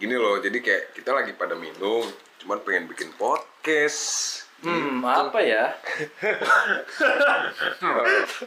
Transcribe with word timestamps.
gini 0.00 0.16
loh 0.16 0.40
jadi 0.40 0.56
kayak 0.64 0.96
kita 0.96 1.12
lagi 1.12 1.36
pada 1.36 1.52
minum 1.52 2.08
cuman 2.40 2.56
pengen 2.64 2.88
bikin 2.88 3.12
podcast 3.20 4.40
Hmm, 4.60 5.00
apa 5.00 5.40
ya? 5.40 5.72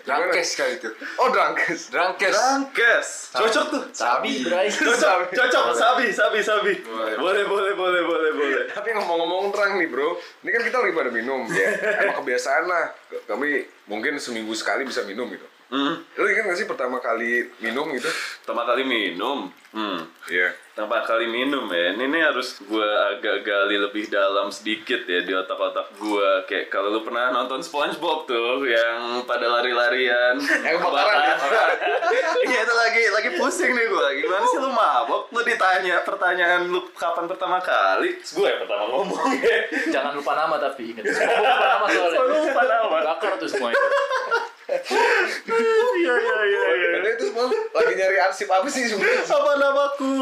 Drangkes 0.05 0.49
kali 0.53 0.77
itu. 0.77 0.93
oh 1.17 1.33
drangkes 1.33 1.89
Drangkes. 1.89 2.37
Drangkes. 2.37 3.07
Cocok 3.33 3.65
tuh. 3.73 3.83
Sabi. 3.97 4.45
Cocok, 4.85 5.33
cocok. 5.33 5.65
Sabi, 5.73 6.13
sabi, 6.13 6.39
sabi. 6.45 6.73
Boleh. 6.85 7.17
Boleh, 7.17 7.43
boleh, 7.49 7.73
boleh, 7.73 8.01
boleh, 8.05 8.31
boleh. 8.37 8.63
tapi 8.73 8.93
ngomong-ngomong 8.93 9.53
terang 9.53 9.81
nih 9.81 9.89
bro 9.89 10.17
ini 10.43 10.49
kan 10.51 10.61
kita 10.65 10.77
lagi 10.81 10.93
pada 10.93 11.09
minum 11.09 11.45
ya 11.49 11.69
emang 12.03 12.25
kebiasaan 12.25 12.65
lah 12.65 12.85
kami 13.25 13.65
mungkin 13.87 14.17
seminggu 14.17 14.53
sekali 14.57 14.83
bisa 14.83 15.05
minum 15.05 15.29
gitu 15.29 15.45
Hmm. 15.73 16.05
lu 16.21 16.25
ingat 16.29 16.53
gak 16.53 16.57
sih 16.61 16.69
pertama 16.69 17.01
kali 17.01 17.49
minum 17.57 17.89
gitu 17.97 18.05
Pertama 18.45 18.61
kali 18.69 18.85
minum. 18.85 19.49
Hmm. 19.73 20.05
Iya 20.29 20.53
Pertama 20.73 21.01
kali 21.01 21.25
minum 21.29 21.65
ya. 21.69 21.97
Ini, 21.97 22.05
ini 22.09 22.19
harus 22.21 22.61
gua 22.65 23.13
agak 23.13 23.41
gali 23.41 23.77
lebih 23.81 24.09
dalam 24.09 24.53
sedikit 24.53 25.05
ya 25.05 25.25
di 25.25 25.33
otak-otak 25.33 25.97
gua. 25.97 26.45
Kayak 26.45 26.69
kalau 26.69 26.93
lu 26.93 27.01
pernah 27.01 27.33
nonton 27.33 27.61
SpongeBob 27.61 28.29
tuh 28.29 28.65
yang 28.69 29.25
pada 29.25 29.49
lari-larian. 29.49 30.37
Yang 30.65 30.77
kebakaran 30.77 31.37
Bakar. 31.41 31.69
Iya 32.49 32.59
itu 32.65 32.73
lagi 32.73 33.03
lagi 33.09 33.29
pusing 33.37 33.71
nih 33.73 33.85
gua. 33.89 34.13
Gimana 34.13 34.45
sih 34.45 34.59
lu 34.61 34.69
mabok? 34.69 35.29
Lu 35.33 35.41
ditanya 35.41 36.05
pertanyaan 36.05 36.69
lu 36.69 36.85
kapan 36.93 37.25
pertama 37.25 37.57
kali? 37.57 38.17
Gue 38.21 38.45
yang 38.45 38.61
pertama 38.65 38.83
ngomong 38.93 39.29
ya. 39.41 39.57
Jangan 39.89 40.13
lupa 40.17 40.37
nama 40.37 40.57
tapi 40.57 40.93
ingat. 40.93 41.05
Semua 41.05 41.37
lupa 41.37 41.65
nama 41.65 41.85
soalnya. 41.89 42.37
Lupa 42.49 42.63
nama. 42.65 42.97
Bakar 43.13 43.31
tuh 43.41 43.49
semua 43.49 43.69
itu. 43.73 43.87
Iya 44.83 46.15
iya 46.15 46.15
iya 46.43 46.63
iya. 46.75 46.89
Karena 46.99 47.09
itu 47.15 47.23
semua 47.31 47.45
lagi 47.51 47.93
nyari 47.95 48.17
arsip 48.19 48.49
apa 48.51 48.67
sih 48.67 48.83
sebenarnya 48.89 49.23
Apa 49.23 49.51
namaku? 49.55 50.15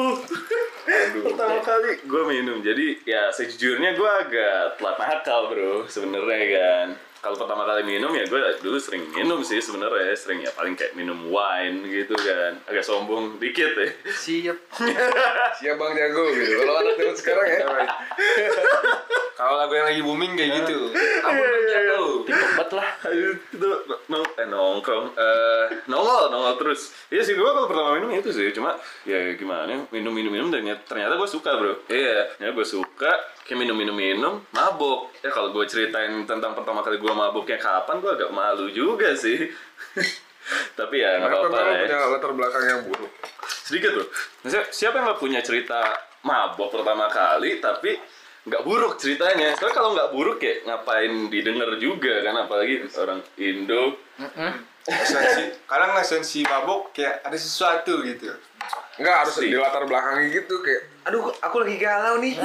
Aduh. 0.81 1.23
Pertama 1.31 1.57
kali 1.61 1.91
gue 2.03 2.23
minum, 2.25 2.57
jadi 2.61 2.85
ya 3.05 3.29
sejujurnya 3.29 3.93
gue 3.95 4.09
agak 4.09 4.81
telat 4.81 4.97
nakal 4.97 5.49
bro 5.49 5.85
sebenarnya 5.85 6.45
kan. 6.57 6.87
Kalau 7.21 7.37
pertama 7.37 7.69
kali 7.69 7.85
minum 7.85 8.09
ya 8.17 8.25
gue 8.25 8.41
dulu 8.65 8.81
sering 8.81 9.05
minum 9.13 9.45
sih 9.45 9.61
sebenarnya 9.61 10.09
sering 10.17 10.41
ya 10.41 10.49
paling 10.57 10.73
kayak 10.73 10.97
minum 10.97 11.29
wine 11.29 11.85
gitu 11.85 12.17
kan 12.17 12.57
agak 12.65 12.81
sombong 12.81 13.37
dikit 13.37 13.77
ya 13.77 13.89
Siap. 14.09 14.57
Siap 15.61 15.75
Bang 15.77 15.93
Jago 15.93 16.33
gitu. 16.33 16.65
Kalau 16.65 16.81
anak 16.81 16.97
zaman 16.97 17.15
sekarang 17.17 17.45
ya. 17.45 17.61
Kalau 19.41 19.57
lagu 19.57 19.73
yang 19.73 19.87
lagi 19.89 20.01
booming 20.05 20.37
kayak 20.37 20.51
gitu. 20.61 20.93
Apa 20.93 21.33
iya. 21.33 21.79
tuh? 21.97 22.09
TikTok 22.29 22.51
banget 22.53 22.69
lah. 22.77 22.89
Itu 23.49 23.69
nong 24.11 24.25
eh, 24.35 24.47
nongkrong 24.47 25.05
eh 25.15 25.65
nongol 25.87 26.27
nongol 26.27 26.53
terus 26.59 26.91
iya 27.07 27.23
sih 27.23 27.31
gue 27.31 27.47
kalau 27.47 27.71
pertama 27.71 27.95
minum 27.95 28.11
itu 28.11 28.27
sih 28.35 28.51
cuma 28.51 28.75
ya 29.07 29.33
gimana 29.39 29.87
minum 29.89 30.11
minum 30.11 30.31
minum 30.31 30.47
dan 30.51 30.67
ternyata 30.83 31.15
gue 31.15 31.29
suka 31.31 31.55
bro 31.55 31.73
iya 31.87 32.27
ternyata 32.35 32.53
gue 32.59 32.67
suka 32.67 33.11
kayak 33.47 33.57
minum 33.57 33.75
minum 33.79 33.95
minum 33.95 34.33
mabok 34.51 35.15
ya 35.23 35.31
kalau 35.31 35.55
gue 35.55 35.63
ceritain 35.63 36.11
tentang 36.27 36.51
pertama 36.51 36.83
kali 36.83 36.99
gue 36.99 37.13
maboknya 37.13 37.55
kapan 37.55 38.03
gue 38.03 38.11
agak 38.11 38.31
malu 38.35 38.67
juga 38.67 39.15
sih 39.15 39.47
tapi 40.79 40.99
ya 40.99 41.23
nggak 41.23 41.31
apa-apa 41.31 41.59
ya 41.63 41.85
punya 41.87 41.97
latar 42.17 42.31
belakang 42.33 42.63
yang 42.67 42.81
buruk. 42.83 43.11
sedikit 43.47 43.89
bro 43.95 44.05
siapa 44.73 44.99
yang 44.99 45.05
nggak 45.07 45.21
punya 45.21 45.39
cerita 45.39 45.79
mabok 46.27 46.69
pertama 46.75 47.07
kali 47.07 47.63
tapi 47.63 47.95
nggak 48.41 48.65
buruk 48.65 48.97
ceritanya 48.97 49.53
soalnya 49.53 49.75
kalau 49.77 49.89
nggak 49.93 50.09
buruk 50.17 50.41
ya 50.41 50.65
ngapain 50.65 51.29
didengar 51.29 51.77
juga 51.77 52.25
kan 52.25 52.35
apalagi 52.41 52.81
orang 52.97 53.21
Indo 53.37 53.93
Esensi, 54.81 55.45
kadang 55.69 55.93
esensi 56.01 56.41
mabok 56.41 56.89
kayak 56.89 57.21
ada 57.21 57.37
sesuatu 57.37 58.01
gitu. 58.01 58.33
Enggak 58.97 59.15
harus 59.25 59.37
di 59.37 59.53
latar 59.53 59.85
belakang 59.85 60.25
gitu 60.25 60.57
kayak 60.65 61.05
aduh 61.05 61.29
aku 61.37 61.61
lagi 61.61 61.77
galau 61.77 62.17
nih. 62.17 62.33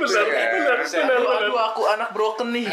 ya. 0.00 0.48
benar 0.48 0.48
benar 0.56 0.76
Aduh, 0.80 1.20
benar 1.20 1.44
aduh 1.44 1.60
aku 1.60 1.82
anak 1.92 2.08
broken 2.16 2.56
nih. 2.56 2.64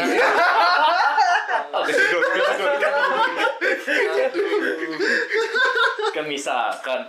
kan 6.16 6.24
misalkan. 6.24 7.00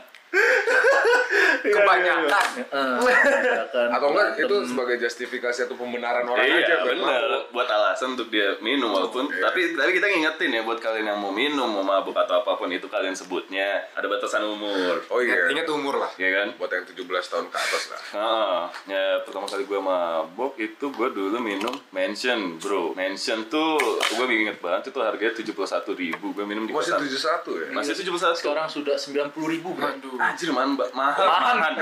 Kebanyakan. 1.61 2.45
Eh, 2.61 2.97
misalkan 2.99 3.87
Atau 3.89 4.07
enggak 4.09 4.29
itu 4.37 4.55
sebagai 4.65 4.95
justifikasi 4.97 5.59
atau 5.61 5.75
pembenaran 5.75 6.23
orang 6.23 6.41
iya 6.41 6.61
aja 6.61 6.75
buat 6.79 6.87
benar 6.93 7.21
mabuk. 7.21 7.43
buat 7.51 7.67
alasan 7.67 8.07
untuk 8.13 8.29
dia 8.29 8.55
minum 8.59 8.89
walaupun 8.89 9.27
Iya. 9.29 9.43
tapi 9.43 9.59
tapi 9.73 9.91
kita 9.93 10.07
ngingetin 10.07 10.49
ya 10.51 10.61
buat 10.63 10.79
kalian 10.79 11.05
yang 11.05 11.19
mau 11.19 11.29
minum 11.29 11.67
mau 11.67 11.83
mabuk 11.83 12.15
atau 12.15 12.39
apa 12.39 12.55
pun 12.55 12.69
itu 12.69 12.85
kalian 12.85 13.13
sebutnya 13.13 13.85
ada 13.91 14.05
batasan 14.05 14.45
umur 14.45 15.03
Oh 15.09 15.19
iya. 15.19 15.49
Ingat 15.49 15.67
umur 15.67 15.97
lah. 15.97 16.11
ya 16.15 16.29
kan 16.33 16.47
Buat 16.55 16.71
yang 16.71 16.85
17 16.85 16.95
tahun 17.05 17.45
ke 17.47 17.57
atas 17.57 17.83
lah. 17.87 18.01
Ah, 18.11 18.59
ya 18.85 19.03
pertama 19.21 19.45
kali 19.45 19.63
gue 19.63 19.79
mabok 19.79 20.53
itu 20.57 20.85
gue 20.87 21.07
dulu 21.09 21.37
minum 21.39 21.73
Mansion, 21.91 22.57
bro. 22.57 22.93
Mansion 22.93 23.45
tuh 23.47 23.77
gue 23.99 24.25
inget 24.29 24.57
banget 24.59 24.89
itu 24.89 24.99
harganya 24.99 25.33
tujuh 25.33 25.53
puluh 25.53 25.67
satu 25.67 25.91
ribu. 25.93 26.31
Gue 26.31 26.45
minum 26.45 26.63
di 26.63 26.71
Masih 26.71 26.95
kosan. 26.95 27.41
71 27.43 27.61
ya? 27.61 27.67
Masih 27.73 27.93
tujuh 27.95 28.11
puluh 28.11 28.23
satu. 28.23 28.35
sekarang 28.37 28.67
sudah 28.67 28.95
90 28.95 29.35
ribu 29.49 29.69
bro. 29.73 29.87
Aduh. 29.87 30.17
Anjir 30.19 30.51
man, 30.51 30.75
ba- 30.75 30.91
mahal. 30.91 31.23
Mahal. 31.23 31.79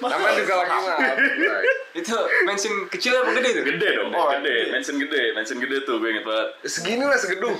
Namanya 0.00 0.34
juga 0.38 0.54
lagi. 0.56 0.76
Bray. 1.36 1.66
Itu 1.92 2.16
mention 2.42 2.88
kecil 2.88 3.12
apa 3.14 3.34
gede 3.34 3.50
tuh? 3.52 3.64
Gede 3.66 3.88
dong, 3.94 4.08
Oh, 4.10 4.32
gede. 4.32 4.70
Mansion 4.70 4.96
gede, 4.96 5.34
Mansion 5.34 5.58
gede 5.58 5.82
tuh 5.82 5.98
gue 5.98 6.08
inget 6.08 6.24
banget. 6.24 6.48
Segini 6.64 7.04
lah 7.04 7.14
segedung. 7.14 7.52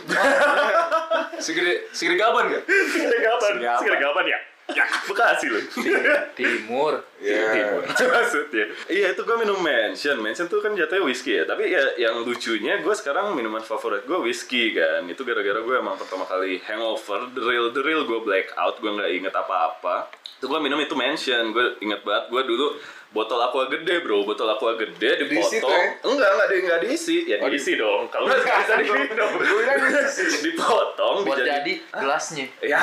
Segede 1.45 1.91
segede 1.91 2.17
gaban 2.17 2.49
gak? 2.49 2.63
Segede 2.65 3.17
kapan? 3.19 3.53
Segede 3.77 3.99
kapan 3.99 4.25
ya? 4.25 4.39
Ya, 4.73 4.87
Bekasi 5.07 5.47
loh. 5.53 5.63
Timur. 6.35 6.95
Iya. 7.23 7.79
Maksudnya. 8.13 8.65
Iya 8.89 9.07
itu 9.15 9.21
gue 9.23 9.37
minum 9.39 9.59
Mansion. 9.61 10.19
Mansion 10.19 10.49
tuh 10.51 10.59
kan 10.65 10.75
jatuhnya 10.75 11.05
whisky 11.05 11.39
ya. 11.39 11.45
Tapi 11.47 11.71
ya 11.71 11.83
yang 12.01 12.25
lucunya 12.25 12.81
gue 12.81 12.95
sekarang 12.97 13.37
minuman 13.37 13.63
favorit 13.63 14.03
gue 14.09 14.19
whisky 14.19 14.75
kan. 14.75 15.07
Itu 15.07 15.23
gara-gara 15.23 15.61
gue 15.63 15.77
emang 15.79 15.95
pertama 16.01 16.25
kali 16.27 16.59
hangover. 16.65 17.31
The 17.37 17.43
real, 17.43 17.67
the 17.71 17.83
real 17.85 18.03
gue 18.09 18.21
black 18.25 18.51
out. 18.59 18.81
Gue 18.81 18.91
nggak 18.91 19.11
inget 19.13 19.35
apa-apa. 19.37 20.11
Itu 20.41 20.51
gue 20.51 20.59
minum 20.59 20.81
itu 20.83 20.97
Mansion. 20.99 21.53
Gue 21.55 21.79
inget 21.85 22.03
banget 22.03 22.33
gue 22.33 22.43
dulu 22.49 22.67
botol 23.13 23.37
aqua 23.39 23.69
gede 23.69 24.01
bro 24.01 24.25
botol 24.25 24.49
aqua 24.49 24.73
gede 24.75 25.11
Diisi 25.23 25.59
tuh, 25.59 25.69
dipotong 25.69 25.77
ya? 25.77 26.09
enggak 26.09 26.31
enggak 26.31 26.49
di 26.49 26.57
enggak 26.59 26.79
diisi 26.81 27.17
ya 27.25 27.37
Oh, 27.37 27.47
di- 27.47 27.55
diisi 27.55 27.73
dong 27.75 28.09
kalau 28.09 28.25
nggak 28.27 28.41
bisa 28.41 28.75
diminum 28.79 29.31
dipotong 30.43 31.17
Buat 31.23 31.37
dijadi- 31.37 31.53
jadi 31.53 31.75
gelasnya. 31.95 32.47
ya 32.59 32.81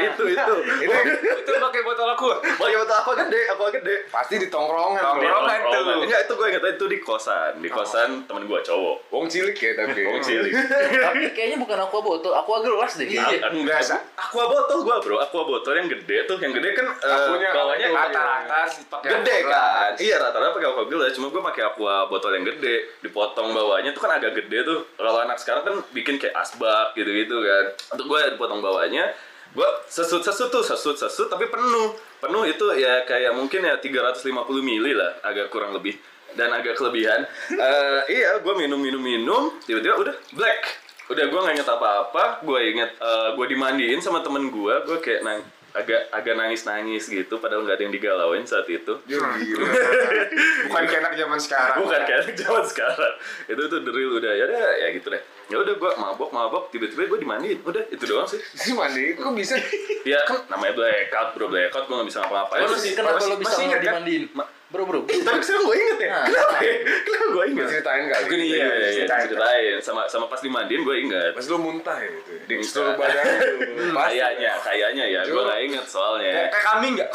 itu 0.00 0.22
itu 0.26 0.54
Ini 0.86 0.96
Itu 1.36 1.50
pakai 1.56 1.80
botol 1.82 2.08
aku. 2.08 2.26
pakai 2.38 2.76
botol 2.76 2.96
aqua 2.96 3.14
gede 3.18 3.40
aqua 3.48 3.68
gede 3.68 3.94
pasti 4.08 4.34
di 4.36 4.46
tongkrongan. 4.46 5.02
Tongkrongan. 5.02 5.58
tuh. 5.66 5.82
Enggak, 5.98 6.20
itu 6.22 6.32
gue 6.32 6.46
inget 6.48 6.64
itu 6.70 6.86
di 6.86 6.98
kosan. 6.98 7.52
Di 7.58 7.68
kosan 7.68 8.08
temen 8.24 8.44
gue 8.44 8.60
cowok. 8.60 8.96
Wong 9.10 9.26
cilik 9.26 9.56
ya 9.56 9.72
tapi. 9.76 10.00
Wong 10.04 10.20
cilik. 10.20 10.52
Tapi 11.06 11.24
kayaknya 11.32 11.58
bukan 11.58 11.78
aqua 11.78 12.00
botol, 12.00 12.32
aqua 12.32 12.60
gelas 12.60 12.92
deh 12.94 13.06
kayaknya. 13.06 13.48
Enggak, 13.48 13.80
aqua 14.14 14.44
botol 14.46 14.78
gue 14.82 14.96
bro. 15.00 15.16
Aqua 15.18 15.42
botol 15.44 15.74
yang 15.74 15.88
gede 15.88 16.26
tuh. 16.26 16.36
Yang 16.38 16.52
gede 16.60 16.68
kan 16.72 16.86
eh, 16.86 17.50
bawahnya 17.50 17.86
itu. 17.88 17.96
Rata-rata 17.96 18.60
pakai 18.88 19.15
gede 19.20 19.36
kan. 19.48 19.90
Iya 19.96 20.16
rata-rata 20.20 20.52
pakai 20.56 20.68
aqua 20.68 20.84
gelas. 20.88 21.12
Cuma 21.16 21.32
gue 21.32 21.42
pakai 21.42 21.62
aqua 21.68 22.08
botol 22.08 22.36
yang 22.36 22.44
gede. 22.44 23.00
Dipotong 23.00 23.52
bawahnya 23.52 23.92
tuh 23.96 24.02
kan 24.04 24.16
agak 24.16 24.36
gede 24.36 24.64
tuh. 24.64 24.84
Kalau 24.96 25.22
anak 25.22 25.38
sekarang 25.40 25.62
kan 25.64 25.74
bikin 25.92 26.20
kayak 26.20 26.36
asbak 26.36 26.92
gitu-gitu 26.96 27.40
kan. 27.40 27.64
Untuk 27.96 28.06
gue 28.10 28.18
dipotong 28.36 28.60
bawahnya. 28.60 29.12
Gue 29.56 29.68
sesut 29.88 30.20
sesut 30.20 30.52
tuh 30.52 30.60
sesut 30.60 30.98
sesut 31.00 31.32
tapi 31.32 31.48
penuh 31.48 31.96
penuh 32.20 32.44
itu 32.44 32.66
ya 32.76 33.06
kayak 33.08 33.32
mungkin 33.32 33.64
ya 33.64 33.80
350 33.80 34.28
mili 34.60 34.92
lah 34.92 35.16
agak 35.24 35.48
kurang 35.48 35.72
lebih 35.72 35.96
dan 36.36 36.52
agak 36.52 36.76
kelebihan 36.76 37.24
Eh, 37.56 38.00
iya 38.20 38.36
gue 38.42 38.54
minum 38.58 38.76
minum 38.76 39.00
minum 39.00 39.56
tiba-tiba 39.64 39.96
udah 39.96 40.14
black 40.36 40.60
udah 41.06 41.24
gue 41.30 41.40
nggak 41.40 41.54
inget 41.56 41.70
apa-apa 41.70 42.42
gue 42.42 42.60
inget 42.74 42.90
eh, 42.98 43.28
gue 43.38 43.46
dimandiin 43.48 44.02
sama 44.02 44.20
temen 44.20 44.50
gue 44.50 44.74
gue 44.84 44.98
kayak 44.98 45.22
nang 45.22 45.40
agak 45.76 46.08
agak 46.10 46.34
nangis 46.34 46.62
nangis 46.62 47.04
gitu 47.04 47.36
padahal 47.36 47.62
nggak 47.62 47.76
ada 47.76 47.84
yang 47.84 47.92
digalauin 47.92 48.42
saat 48.42 48.64
itu 48.66 48.96
Ya, 49.04 49.20
gila. 49.20 49.68
Bukan 50.66 50.82
kayak 50.82 51.00
anak 51.02 51.14
zaman 51.14 51.38
sekarang. 51.38 51.76
bukan 51.78 52.00
kayak 52.02 52.32
zaman 52.34 52.64
sekarang 52.64 53.14
itu 53.46 53.62
tuh 53.62 53.78
the 53.78 53.90
real 53.90 54.12
udah 54.14 54.32
ya 54.32 54.44
udah 54.46 54.60
ya 54.78 54.88
gitu 54.90 55.08
deh 55.08 55.22
ya 55.46 55.56
udah 55.58 55.74
gue 55.74 55.90
mabok 55.94 56.30
mabok 56.30 56.62
tiba-tiba 56.68 57.06
gue 57.06 57.20
dimandiin 57.20 57.60
udah 57.62 57.84
itu 57.86 58.04
doang 58.04 58.24
sih 58.24 58.40
Si 58.58 58.72
mandi 58.72 59.14
kok 59.14 59.30
bisa? 59.30 59.54
ya 60.02 60.18
kan 60.22 60.42
namanya 60.48 60.72
blackout 60.74 61.28
bro 61.32 61.46
blackout 61.46 61.84
gue 61.84 61.94
nggak 61.94 62.08
bisa 62.08 62.18
ngapa-ngapain 62.20 62.60
Terus- 62.64 62.84
kenapa 62.90 63.14
masih- 63.14 63.28
lo 63.28 63.36
bisa 63.36 63.50
masih 63.52 63.66
kan? 63.68 63.80
dimandiin? 63.80 64.24
Bro, 64.66 64.82
bro. 64.82 64.98
tapi 65.06 65.40
sekarang 65.40 65.62
gue 65.64 65.76
inget 65.76 65.98
ya 66.00 66.08
Nah. 66.08 66.24
kenapa 66.26 66.56
ya 66.58 66.72
kenapa 67.00 67.24
gue 67.28 67.44
inget 67.46 67.66
Ceritain 67.68 68.02
kali. 68.04 68.20
Mungkin 68.20 68.40
Iya, 68.40 68.48
iya, 68.48 68.58
iya, 68.58 68.74
iya, 68.74 68.90
ceritain. 68.98 69.24
ceritain. 69.24 69.74
Sama 69.78 70.00
sama 70.06 70.24
pas 70.26 70.38
dimandiin 70.38 70.82
gue 70.82 70.96
ingat. 71.00 71.30
Pas 71.32 71.44
lu 71.44 71.56
muntah 71.56 71.96
ya 71.96 72.08
itu. 72.10 72.32
Di 72.44 72.52
Bisa. 72.56 72.68
seluruh 72.72 72.92
badan. 72.96 73.24
Kayaknya, 73.96 74.50
kayaknya 74.58 75.04
ya, 75.08 75.20
gue 75.22 75.40
gak 75.40 75.60
inget 75.62 75.84
soalnya. 75.84 76.32
Kayak 76.32 76.48
kayak 76.50 76.64
kambing 76.64 76.92
gak? 76.96 77.10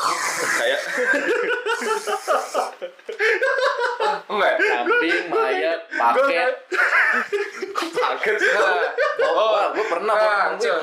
Kayak 0.54 0.80
Enggak. 4.32 4.54
Kambing, 4.58 5.24
mayat, 5.28 5.80
paket. 5.92 6.54
Paket. 7.92 8.36
Oh, 9.22 9.60
gue 9.72 9.86
pernah 9.86 10.14
Ah, 10.14 10.48
paket, 10.52 10.72
Iya, 10.72 10.76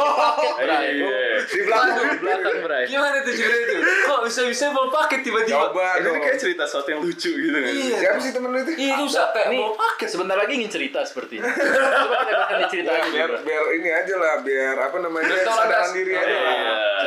Bray. 0.58 0.88
iya. 0.92 1.18
Di 1.40 1.60
belakang. 1.62 2.06
Di 2.06 2.18
belakang, 2.18 2.56
Bray. 2.60 2.84
Gimana 2.86 3.16
tuh 3.20 3.32
cerita 3.32 3.56
itu? 3.58 3.76
Kok 4.04 4.20
bisa-bisa 4.22 4.64
bawa 4.70 4.88
paket 4.92 5.20
tiba-tiba? 5.22 5.58
Coba 5.66 5.96
Ini 5.98 6.18
kayak 6.18 6.38
cerita 6.38 6.62
sesuatu 6.64 6.88
yang 6.90 7.00
lucu 7.00 7.30
gitu 7.30 7.56
kan. 7.56 7.70
Iya. 7.70 7.96
Siapa 7.98 8.18
sih 8.20 8.32
temen 8.32 8.50
lu 8.50 8.58
itu? 8.60 8.72
Iya, 8.74 8.92
lu 8.94 9.06
sampai 9.08 9.42
Ini 9.46 9.56
bawa 9.58 9.72
paket. 9.74 10.08
sebentar 10.08 10.36
lagi 10.36 10.52
ingin 10.54 10.70
cerita 10.70 11.00
seperti 11.02 11.32
ini. 11.38 11.48
Coba 11.98 12.14
kita 12.20 12.36
bahkan 12.38 12.60
cerita 12.68 12.90
dulu, 13.00 13.36
biar 13.42 13.62
ini 13.74 13.90
aja 13.90 14.14
lah, 14.14 14.34
biar 14.40 14.76
apa 14.78 14.96
namanya 14.98 15.24
Biar 15.26 15.40
tahu 15.42 15.56
sadaran 15.58 15.80
ada- 15.82 15.94
diri 15.94 16.12
aja 16.14 16.36
lah. 16.36 16.56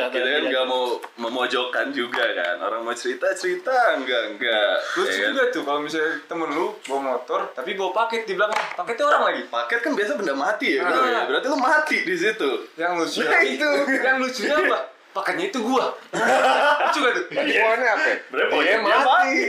Iya, 0.02 0.10
Sadar 0.10 0.18
kita 0.18 0.28
kan 0.34 0.42
nggak 0.50 0.64
mau 0.66 0.84
memojokkan 1.16 1.86
juga 1.94 2.24
kan. 2.34 2.56
Orang 2.58 2.82
mau 2.82 2.92
cerita 2.92 3.30
cerita 3.32 3.94
enggak 3.94 4.34
enggak. 4.34 4.74
Lucu 4.98 5.08
Ya 5.08 5.14
kan? 5.14 5.30
juga 5.30 5.42
tuh 5.54 5.62
kalau 5.62 5.80
misalnya 5.80 6.12
temen 6.26 6.48
lu 6.50 6.74
bawa 6.82 7.00
motor 7.14 7.40
tapi 7.54 7.70
bawa 7.74 7.90
paket 7.94 8.26
di 8.26 8.34
belakang. 8.34 8.58
Paketnya 8.74 9.04
orang 9.06 9.22
lagi. 9.30 9.42
Paket 9.46 9.78
kan 9.78 9.92
biasa 9.94 10.12
benda 10.18 10.34
mati 10.34 10.66
ya, 10.74 10.80
bro. 10.82 10.98
Ah. 10.98 11.06
ya. 11.06 11.20
Berarti 11.30 11.46
lu 11.46 11.56
mati 11.56 11.96
di 12.02 12.14
situ. 12.18 12.50
Yang 12.74 12.92
lucu 12.98 13.20
Nah, 13.22 13.42
itu. 13.46 13.68
Yang 13.94 14.16
lucunya 14.18 14.56
apa? 14.58 14.78
Paketnya 15.12 15.44
itu 15.52 15.60
gua. 15.60 15.92
Lucu 16.88 16.98
gak 16.98 17.12
tuh? 17.12 17.24
Pokoknya 17.28 17.88
apa? 17.92 18.08
Ya? 18.08 18.76
Dia 18.80 18.80
mati. 18.80 19.38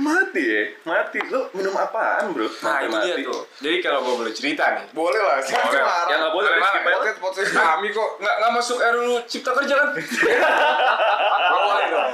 mati 0.00 0.40
ya, 0.40 0.64
mati. 0.88 1.20
Lu 1.28 1.52
minum 1.52 1.76
apaan, 1.76 2.32
bro? 2.32 2.48
Nah 2.48 2.80
itu 2.80 2.96
dia 2.96 3.14
mati. 3.20 3.28
tuh. 3.28 3.44
Jadi 3.60 3.76
kalau 3.84 4.00
gua 4.00 4.24
boleh 4.24 4.32
cerita 4.32 4.64
nih. 4.72 4.88
Boleh 4.96 5.20
lah, 5.20 5.36
Boleh. 5.44 5.84
marah. 5.84 6.08
Ya 6.08 6.16
nggak 6.16 6.32
boleh, 6.32 6.48
aja. 6.56 6.80
Podcast 6.80 7.18
podcast 7.20 7.50
kami 7.52 7.92
kok. 7.92 8.10
Nggak, 8.24 8.36
nggak 8.40 8.52
masuk 8.56 8.78
RUU 8.80 9.20
Cipta 9.28 9.52
Kerja 9.52 9.74
kan? 9.76 9.88
Boleh 11.52 11.86
dong. 11.92 12.10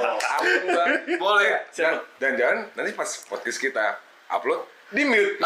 Boleh. 1.15 1.47
Dan 1.71 2.03
dan 2.19 2.31
jangan 2.35 2.57
nanti 2.75 2.91
pas 2.91 3.07
podcast 3.31 3.59
kita 3.63 3.95
upload 4.27 4.67
di 4.91 5.03
mute. 5.03 5.35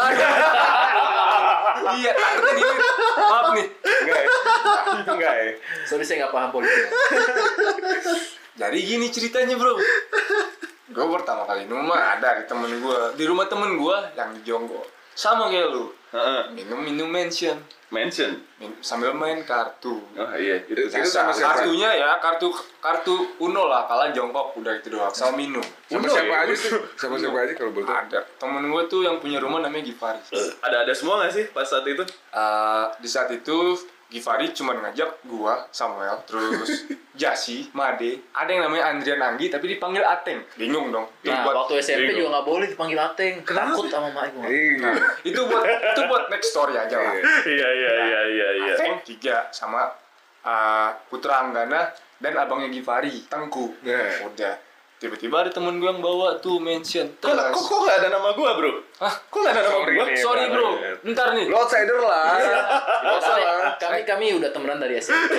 iya, 1.98 2.10
takutnya 2.14 2.52
gini. 2.54 2.74
Maaf 3.18 3.46
nih. 3.58 3.66
Enggak 3.82 4.18
ya? 4.18 4.28
Enggak 5.06 5.34
ya? 5.34 5.52
Sorry 5.86 6.04
saya 6.06 6.26
nggak 6.26 6.34
paham 6.34 6.50
politik. 6.54 6.86
Jadi 8.52 8.78
gini 8.84 9.06
ceritanya 9.10 9.54
bro. 9.58 9.74
Gue 10.92 11.06
pertama 11.10 11.42
kali 11.42 11.64
minum 11.64 11.82
mah 11.82 12.14
ada 12.14 12.36
di 12.36 12.44
temen 12.44 12.68
gue. 12.70 12.98
Di 13.16 13.24
rumah 13.24 13.48
temen 13.48 13.74
gue 13.74 13.96
yang 14.12 14.30
di 14.30 14.40
Jonggo. 14.42 14.84
Sama 15.12 15.48
kayak 15.48 15.68
lu. 15.68 15.92
Heeh. 16.08 16.52
Minum-minum 16.52 17.08
mention. 17.08 17.56
Mention. 17.88 18.32
Min- 18.56 18.80
Sambil 18.80 19.12
main 19.12 19.40
kartu. 19.42 20.00
Oh 20.12 20.32
iya, 20.34 20.60
itu. 20.62 20.72
Itu 20.72 20.88
sama 21.02 21.28
siapa? 21.28 21.60
kartunya 21.60 21.88
ya 21.94 22.16
kartu 22.16 22.48
kartu 22.78 23.12
Uno 23.38 23.64
lah 23.64 23.84
kalah 23.84 24.08
jongkok 24.10 24.56
udah 24.56 24.72
itu 24.74 24.88
doang 24.88 25.12
sama 25.12 25.36
minum 25.36 25.60
Sama 25.86 26.00
Uno 26.00 26.08
siapa 26.08 26.32
ya? 26.32 26.44
aja 26.44 26.54
sih? 26.54 26.70
Sama 27.00 27.16
siapa 27.16 27.36
aja 27.38 27.52
kalau 27.52 27.72
boleh 27.72 27.88
ada 27.88 28.24
temen 28.36 28.64
gue 28.64 28.82
tuh 28.86 29.00
yang 29.02 29.20
punya 29.20 29.36
rumah 29.38 29.60
namanya 29.60 29.84
Givari 29.84 30.20
Ada 30.60 30.84
ada 30.84 30.92
semua 30.92 31.20
nggak 31.20 31.32
sih 31.32 31.44
pas 31.50 31.64
saat 31.64 31.84
itu? 31.84 32.04
Eh, 32.32 32.86
di 32.96 33.08
saat 33.08 33.28
itu 33.28 33.76
Givari 34.12 34.52
cuma 34.52 34.76
ngajak 34.76 35.24
gua 35.24 35.64
Samuel 35.70 36.20
terus 36.22 36.84
Jasi 37.14 37.72
Made 37.72 38.20
ada 38.30 38.46
yang 38.46 38.62
namanya 38.62 38.88
Andrian 38.88 39.16
Anggi 39.18 39.48
tapi 39.48 39.68
dipanggil 39.70 40.00
Ateng 40.00 40.44
bingung 40.54 40.88
dong 40.88 41.08
itu 41.18 41.28
Nah, 41.28 41.40
buat 41.42 41.56
waktu 41.58 41.80
SMP 41.80 42.00
bingung. 42.06 42.18
juga 42.18 42.28
nggak 42.30 42.46
boleh 42.46 42.66
dipanggil 42.68 42.98
Ateng. 42.98 43.34
Takut 43.42 43.88
sama 43.88 44.08
mak 44.10 44.28
gue. 44.30 44.44
Iya. 44.44 44.90
itu 45.24 45.40
buat 45.42 45.64
itu 45.64 46.00
buat 46.06 46.24
next 46.28 46.48
story 46.50 46.74
aja 46.74 46.92
lah 46.94 47.12
Iya. 47.12 47.24
Iya 47.42 47.68
iya 47.70 47.90
iya 47.98 48.20
iya 48.28 48.48
iya. 48.54 48.72
Ateng 48.74 49.00
tiga 49.02 49.48
sama 49.48 49.88
uh, 50.42 50.88
Putra 51.06 51.40
Anggana 51.42 51.88
dan 52.16 52.32
abangnya 52.34 52.68
Givari 52.68 53.24
Tengku 53.24 53.72
Nah. 53.82 54.24
udah 54.24 54.54
tiba-tiba 55.02 55.34
ada 55.36 55.50
temen 55.50 55.76
gue 55.76 55.88
yang 55.88 55.98
bawa 55.98 56.38
tuh 56.38 56.56
mention 56.56 57.10
Kok 57.18 57.26
kok 57.26 57.58
kok 57.60 57.78
nggak 57.82 57.98
ada 57.98 58.08
nama 58.12 58.30
gua, 58.30 58.54
bro? 58.54 58.70
Hah? 58.96 59.10
Kok 59.26 59.34
nggak 59.36 59.52
ada 59.52 59.62
nama 59.64 59.74
Sorry 59.74 59.98
nih. 59.98 60.16
sorry 60.16 60.44
bro 60.46 60.68
Iya. 60.72 60.92
ntar 61.10 61.28
nih 61.34 61.46
Lo 61.46 61.56
outsider 61.58 61.98
lah. 61.98 62.38
Gak 62.38 63.18
saya, 63.18 63.18
salah. 63.20 63.74
kami 63.76 64.00
kami 64.04 64.26
udah 64.32 64.48
temenan 64.48 64.78
dari 64.78 64.94
SMP. 64.96 65.34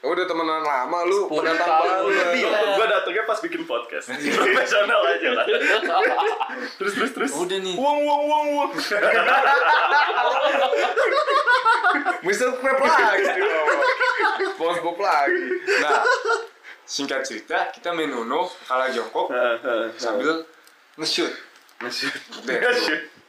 Udah 0.00 0.24
temenan 0.24 0.60
lama 0.60 0.98
lu, 1.02 1.28
lebih. 1.32 2.44
lah. 2.44 2.60
Gua 2.74 2.86
datangnya 2.86 3.24
pas 3.24 3.36
bikin 3.38 3.64
podcast. 3.64 4.08
Profesional 4.36 5.00
aja 5.06 5.28
lah. 5.30 5.44
Terus 6.78 6.92
terus 6.94 7.10
terus. 7.12 7.32
udah 7.32 7.58
nih 7.58 7.72
Wong 7.74 7.98
wong 8.02 8.22
wong 8.26 8.46
wong. 8.54 8.70
Mr. 12.22 12.48
Crab 12.58 12.80
lagi. 12.80 13.24
Bos 14.56 14.78
Bob 14.80 14.98
lagi. 14.98 15.44
nah 15.78 16.00
singkat 16.84 17.20
cerita 17.20 17.68
kita 17.70 17.90
main 17.90 18.08
Uno 18.08 18.44
kalah 18.62 18.88
jongkok 18.88 19.32
sambil 19.96 20.44
nge-shoot 20.96 21.32
Nge-shoot. 21.80 22.12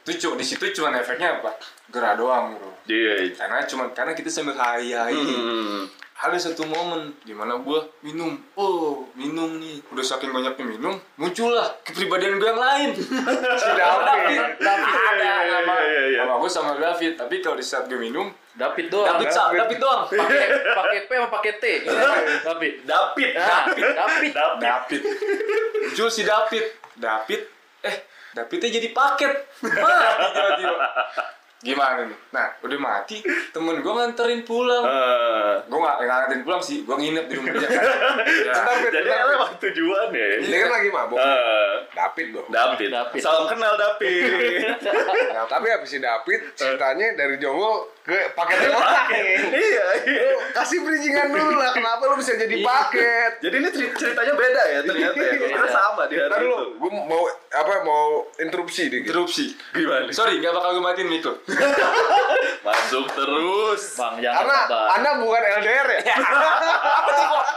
itu 0.06 0.28
di 0.30 0.44
situ 0.44 0.64
cuma 0.72 0.94
efeknya 0.94 1.40
apa 1.40 1.50
gerah 1.88 2.14
doang 2.14 2.54
bro 2.54 2.70
Iya. 2.86 3.26
iya. 3.26 3.34
karena 3.34 3.66
cuma 3.66 3.90
karena 3.90 4.12
kita 4.12 4.30
sambil 4.30 4.54
hai 4.54 4.86
hai 4.88 5.10
Hmm. 5.10 5.82
Ada 6.16 6.36
satu 6.40 6.64
momen 6.64 7.12
di 7.28 7.36
mana 7.36 7.60
gua 7.60 7.84
minum 8.00 8.40
oh 8.56 9.04
minum 9.12 9.60
nih 9.60 9.84
udah 9.92 10.04
saking 10.04 10.32
banyaknya 10.32 10.64
minum 10.64 10.96
muncullah 11.20 11.76
kepribadian 11.84 12.40
gue 12.40 12.48
yang 12.48 12.56
lain 12.56 12.90
Si 13.62 13.70
David. 13.76 14.40
David 14.56 14.96
ada 14.96 15.32
Iya, 15.46 15.58
iya, 15.60 16.02
iya. 16.16 16.20
nama 16.24 16.40
gue 16.40 16.48
sama 16.48 16.72
David 16.80 17.20
tapi 17.20 17.44
kalau 17.44 17.60
di 17.60 17.64
saat 17.64 17.84
gue 17.84 18.00
minum 18.00 18.32
David 18.56 18.88
doang. 18.88 19.20
David 19.20 19.28
sa 19.28 19.52
David 19.52 19.76
doang 19.76 20.08
Pakai 20.08 20.48
pakai 20.72 20.98
P 21.04 21.10
sama 21.12 21.28
pakai 21.28 21.52
T. 21.60 21.64
David. 21.84 22.74
David. 22.88 23.30
Nah, 23.36 23.64
David. 23.68 23.84
David. 23.92 24.32
David 24.64 25.00
muncul 25.96 26.12
si 26.12 26.28
David 26.28 26.64
David 27.00 27.40
eh 27.80 27.96
Davidnya 28.36 28.68
jadi 28.68 28.88
paket 28.92 29.32
tiba-tiba 30.36 30.76
gimana 31.58 32.04
nih 32.04 32.18
nah 32.30 32.52
udah 32.60 32.78
mati 32.78 33.24
temen 33.48 33.80
gue 33.80 33.88
nganterin 33.90 34.42
pulang 34.42 34.84
Eh, 34.84 35.54
gue 35.64 35.78
gak 35.78 35.96
nganterin 35.98 36.42
pulang 36.42 36.60
sih 36.60 36.82
gue 36.82 36.92
nginep 36.92 37.24
di 37.24 37.34
rumah 37.34 37.52
dia 37.54 37.64
kan 37.66 37.84
ya. 38.46 38.52
Bentar, 38.52 38.74
Jadi 38.82 38.98
bentar. 39.02 39.16
Bet. 39.16 39.30
lewat 39.30 39.50
tujuan 39.58 40.08
ya. 40.10 40.26
Ini 40.38 40.56
kan 40.58 40.70
lagi 40.70 40.88
mabuk. 40.90 41.16
Eh, 41.16 41.74
David 41.90 42.26
dong. 42.30 42.48
David. 42.48 42.88
David. 42.90 43.20
Salam 43.20 43.44
kenal 43.46 43.72
David. 43.74 44.76
Tapi 45.52 45.66
habis 45.66 45.88
si 45.88 45.98
David 45.98 46.40
ceritanya 46.52 47.06
dari 47.14 47.36
Jonggol 47.36 47.88
ke 48.06 48.30
paket 48.32 48.58
yang 48.62 48.78
lain. 48.78 49.42
iya, 49.50 49.86
iya. 50.06 50.30
Kasih 50.52 50.78
bridgingan 50.80 51.26
dulu 51.28 51.52
lah 51.52 51.70
kenapa 51.70 52.06
lu 52.06 52.14
bisa 52.14 52.32
jadi 52.32 52.54
paket. 52.56 53.32
Jadi 53.40 53.54
ini 53.56 53.68
cer- 53.68 53.94
ceritanya 53.96 54.32
beda 54.32 54.62
ya 54.64 54.78
ternyata 54.80 55.18
ya. 55.18 55.32
Kira 55.36 55.66
sama 55.66 56.06
di 56.06 56.14
hari 56.14 56.30
Ntar 56.30 56.40
itu. 56.40 56.54
gue 56.76 56.90
mau 56.94 57.22
apa 57.50 57.72
mau 57.82 58.06
interupsi 58.36 58.86
dikit. 58.86 59.08
interupsi 59.08 59.44
Gimana? 59.72 60.06
sorry 60.08 60.38
gak 60.38 60.52
bakal 60.52 60.70
gue 60.72 60.84
matiin 60.84 61.08
mic 61.08 61.22
lo 61.22 61.34
Masuk 62.66 63.06
terus. 63.08 63.82
Bang, 63.94 64.18
jangan 64.18 64.42
Karena. 64.42 64.86
Anda 64.92 65.10
bukan 65.18 65.42
LDR 65.56 65.86
ya. 65.92 66.14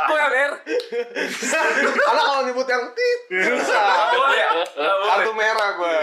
gue 0.03 0.19
LDR 0.23 0.53
Karena 1.99 2.21
kalau 2.23 2.41
nyebut 2.43 2.65
yang 2.65 2.83
tit 2.89 3.19
susah. 3.43 3.85
boleh 4.11 4.37
ya 4.37 4.49
Kartu 4.79 5.31
merah 5.33 5.69
gue. 5.75 5.97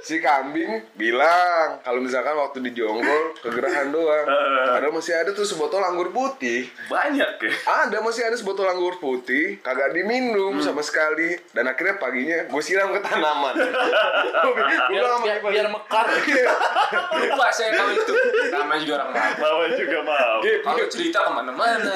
Si 0.00 0.16
kambing 0.18 0.84
bilang 0.94 1.80
kalau 1.80 1.98
misalkan 1.98 2.34
waktu 2.34 2.60
di 2.62 2.70
Jonggol 3.06 3.24
kegerahan 3.38 3.88
doang. 3.94 4.26
Ada 4.76 4.88
masih 4.90 5.14
ada 5.16 5.30
tuh 5.32 5.46
sebotol 5.46 5.80
anggur 5.80 6.10
putih. 6.10 6.66
Banyak 6.90 7.30
ya. 7.38 7.52
Ada 7.86 8.02
masih 8.02 8.28
ada 8.28 8.36
sebotol 8.36 8.66
anggur 8.68 8.98
putih, 8.98 9.62
kagak 9.62 9.94
diminum 9.94 10.58
sama 10.60 10.82
sekali. 10.82 11.38
Dan 11.54 11.70
akhirnya 11.70 11.96
paginya 11.96 12.44
gue 12.50 12.62
siram 12.62 12.92
ke 12.92 13.00
tanaman. 13.00 13.54
Gue 14.36 14.52
Biar, 14.56 15.02
biar, 15.22 15.38
biar 15.42 15.66
mekar. 15.70 16.06
lupa 17.16 17.46
saya 17.50 17.72
kalau 17.72 17.92
itu 17.92 18.12
namanya 18.52 18.80
juga 18.82 18.94
orang 19.00 19.10
mabuk 19.10 19.38
Mama 19.40 19.64
juga 19.74 19.98
mau. 20.04 20.36
Gip, 20.44 20.60
kalau 20.62 20.86
cerita 20.86 21.18
ke 21.24 21.30
mana-mana 21.32 21.90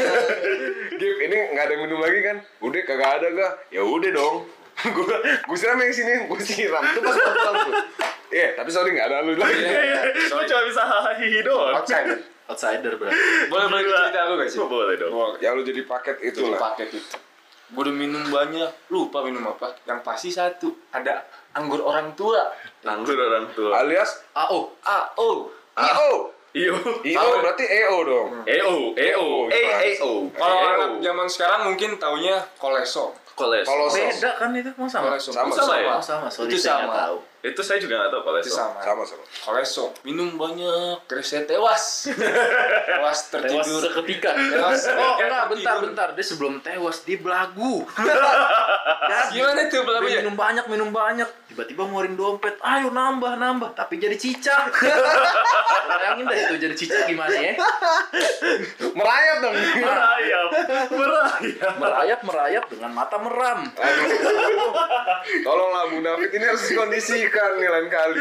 Gip, 0.96 1.16
ini 1.20 1.36
nggak 1.54 1.64
ada 1.68 1.72
yang 1.76 1.82
minum 1.86 2.00
lagi 2.00 2.20
kan? 2.24 2.36
Udah 2.64 2.80
kagak 2.84 3.10
ada 3.20 3.26
gak? 3.30 3.52
Ya 3.70 3.82
udah 3.84 4.10
dong. 4.10 4.36
gue 5.48 5.56
siram 5.58 5.78
yang 5.78 5.92
sini, 5.92 6.12
gue 6.26 6.40
siram. 6.40 6.80
Itu 6.80 7.00
pas 7.04 7.16
pulang 7.16 7.56
tuh. 7.68 7.74
Iya, 8.30 8.48
tapi 8.54 8.70
sorry 8.70 8.94
nggak 8.94 9.06
ada 9.10 9.26
lu 9.26 9.34
lagi. 9.34 9.58
Gue 10.30 10.44
cuma 10.46 10.62
bisa 10.66 10.82
hahihi 10.86 11.42
doang. 11.42 11.74
outside 11.74 12.14
Outsider 12.50 12.98
berarti. 12.98 13.46
boleh 13.46 13.66
boleh 13.70 13.82
cerita 13.86 14.18
aku 14.26 14.34
gak 14.42 14.48
sih 14.50 14.58
Oh, 14.58 14.66
boleh 14.66 14.94
dong. 14.98 15.38
Ya 15.38 15.54
lu 15.54 15.62
jadi 15.62 15.86
paket 15.86 16.18
itu 16.18 16.42
itu 16.42 16.50
lah. 16.50 16.58
paket 16.74 16.98
itu 16.98 17.18
gue 17.70 17.82
udah 17.86 17.94
minum 17.94 18.18
banyak 18.26 18.90
lupa 18.90 19.22
minum 19.22 19.46
apa 19.46 19.70
yang 19.86 20.02
pasti 20.02 20.26
satu 20.26 20.74
ada 20.90 21.22
anggur 21.54 21.78
orang 21.86 22.18
tua 22.18 22.50
Anggur 22.82 23.14
orang 23.14 23.46
tua. 23.54 23.78
Alias 23.78 24.26
AO. 24.34 24.74
ah 24.82 25.06
oh 25.14 25.54
IO. 25.78 26.34
Iyo. 26.50 26.74
IO 27.06 27.30
berarti 27.38 27.62
EO 27.62 27.96
dong. 28.02 28.28
EO, 28.42 28.90
EO, 28.98 29.26
EO. 29.54 30.10
kalau 30.34 30.58
anak 30.66 30.90
zaman 30.98 31.26
sekarang 31.30 31.70
mungkin 31.70 31.94
taunya 32.02 32.42
koleso 32.58 33.14
Koles. 33.38 33.64
Kalau 33.64 33.88
sos. 33.88 33.96
Beda 33.96 34.30
kan 34.36 34.50
itu 34.52 34.68
sama? 34.90 35.14
koleso 35.14 35.30
Sama, 35.32 35.54
sama 35.54 35.74
ya? 35.78 35.96
Sama. 36.02 36.26
Sorry 36.28 36.50
Itu 36.50 36.58
saya 36.60 36.84
sama. 36.90 37.22
Itu 37.40 37.60
saya 37.60 37.80
juga 37.80 37.96
nggak 37.96 38.10
tahu 38.10 38.22
kalau 38.22 38.38
Itu 38.38 38.52
sama. 38.52 38.78
Sama 38.78 39.02
sama. 39.02 39.24
Koleso 39.40 39.96
minum 40.02 40.36
banyak, 40.36 41.00
terus 41.04 41.24
saya 41.26 41.42
tewas. 41.42 42.06
tewas 42.06 42.20
Tewas 42.90 43.18
tertidur. 43.32 43.80
seketika. 43.80 44.36
Tewas 44.36 44.84
Oh 44.90 45.16
enggak, 45.16 45.44
bentar, 45.48 45.74
bentar. 45.80 46.08
Dia 46.12 46.24
sebelum 46.24 46.60
tewas 46.60 47.00
dia 47.02 47.16
belagu. 47.16 47.84
Gimana 49.32 49.66
tuh 49.66 49.80
Dia 49.80 49.82
belagunya? 49.82 50.18
minum 50.20 50.34
banyak, 50.34 50.64
minum 50.68 50.90
banyak. 50.90 51.28
Tiba-tiba 51.50 51.82
ngeluarin 51.82 52.14
dompet. 52.14 52.54
Ayo 52.60 52.88
nambah, 52.88 53.34
nambah. 53.34 53.74
Tapi 53.74 53.96
jadi 53.96 54.14
cicak. 54.14 54.70
Bayangin 55.90 56.24
deh 56.24 56.38
itu 56.38 56.54
jadi 56.60 56.74
cicak 56.74 57.08
gimana 57.08 57.34
ya? 57.34 57.58
Merayap 58.92 59.36
dong. 59.42 59.54
Merayap, 59.54 60.48
merayap. 60.88 61.74
Merayap, 61.74 62.20
merayap 62.22 62.64
dengan 62.68 62.90
mata 62.92 63.16
meram. 63.18 63.66
Aduh. 63.66 64.72
Tolonglah 65.42 65.82
Bu 65.90 65.98
David 66.00 66.30
ini 66.32 66.44
harus 66.46 66.62
dikondisikan 67.30 67.50
nih 67.62 67.68
lain 67.70 67.88
kali. 67.88 68.18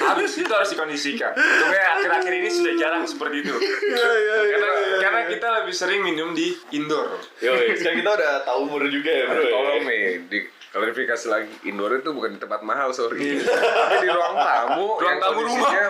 Habis 0.00 0.32
itu 0.40 0.52
harus 0.52 0.70
dikondisikan. 0.72 1.32
Untungnya 1.36 1.82
akhir-akhir 2.00 2.32
ini 2.32 2.48
sudah 2.48 2.72
jarang 2.80 3.04
seperti 3.04 3.44
itu. 3.44 3.54
Iya, 3.56 4.08
Karena, 4.56 4.70
karena 5.00 5.20
kita 5.28 5.46
lebih 5.62 5.74
sering 5.76 6.00
minum 6.02 6.32
di 6.32 6.56
indoor. 6.72 7.20
Yo, 7.44 7.52
sekarang 7.76 8.00
kita 8.00 8.10
udah 8.16 8.32
tahu 8.48 8.58
umur 8.66 8.82
juga 8.88 9.10
ya, 9.12 9.24
bro. 9.28 9.42
Tolong 9.44 9.82
nih 9.84 10.04
di 10.26 10.38
klarifikasi 10.76 11.26
lagi 11.32 11.52
indoor 11.64 12.04
itu 12.04 12.10
bukan 12.12 12.36
di 12.36 12.40
tempat 12.42 12.60
mahal 12.60 12.92
sorry 12.92 13.40
tapi 13.40 13.96
di 14.04 14.08
ruang 14.12 14.36
tamu 14.36 15.00
Ruang 15.00 15.08
yang 15.08 15.18
tamu 15.24 15.38
kondisinya, 15.40 15.84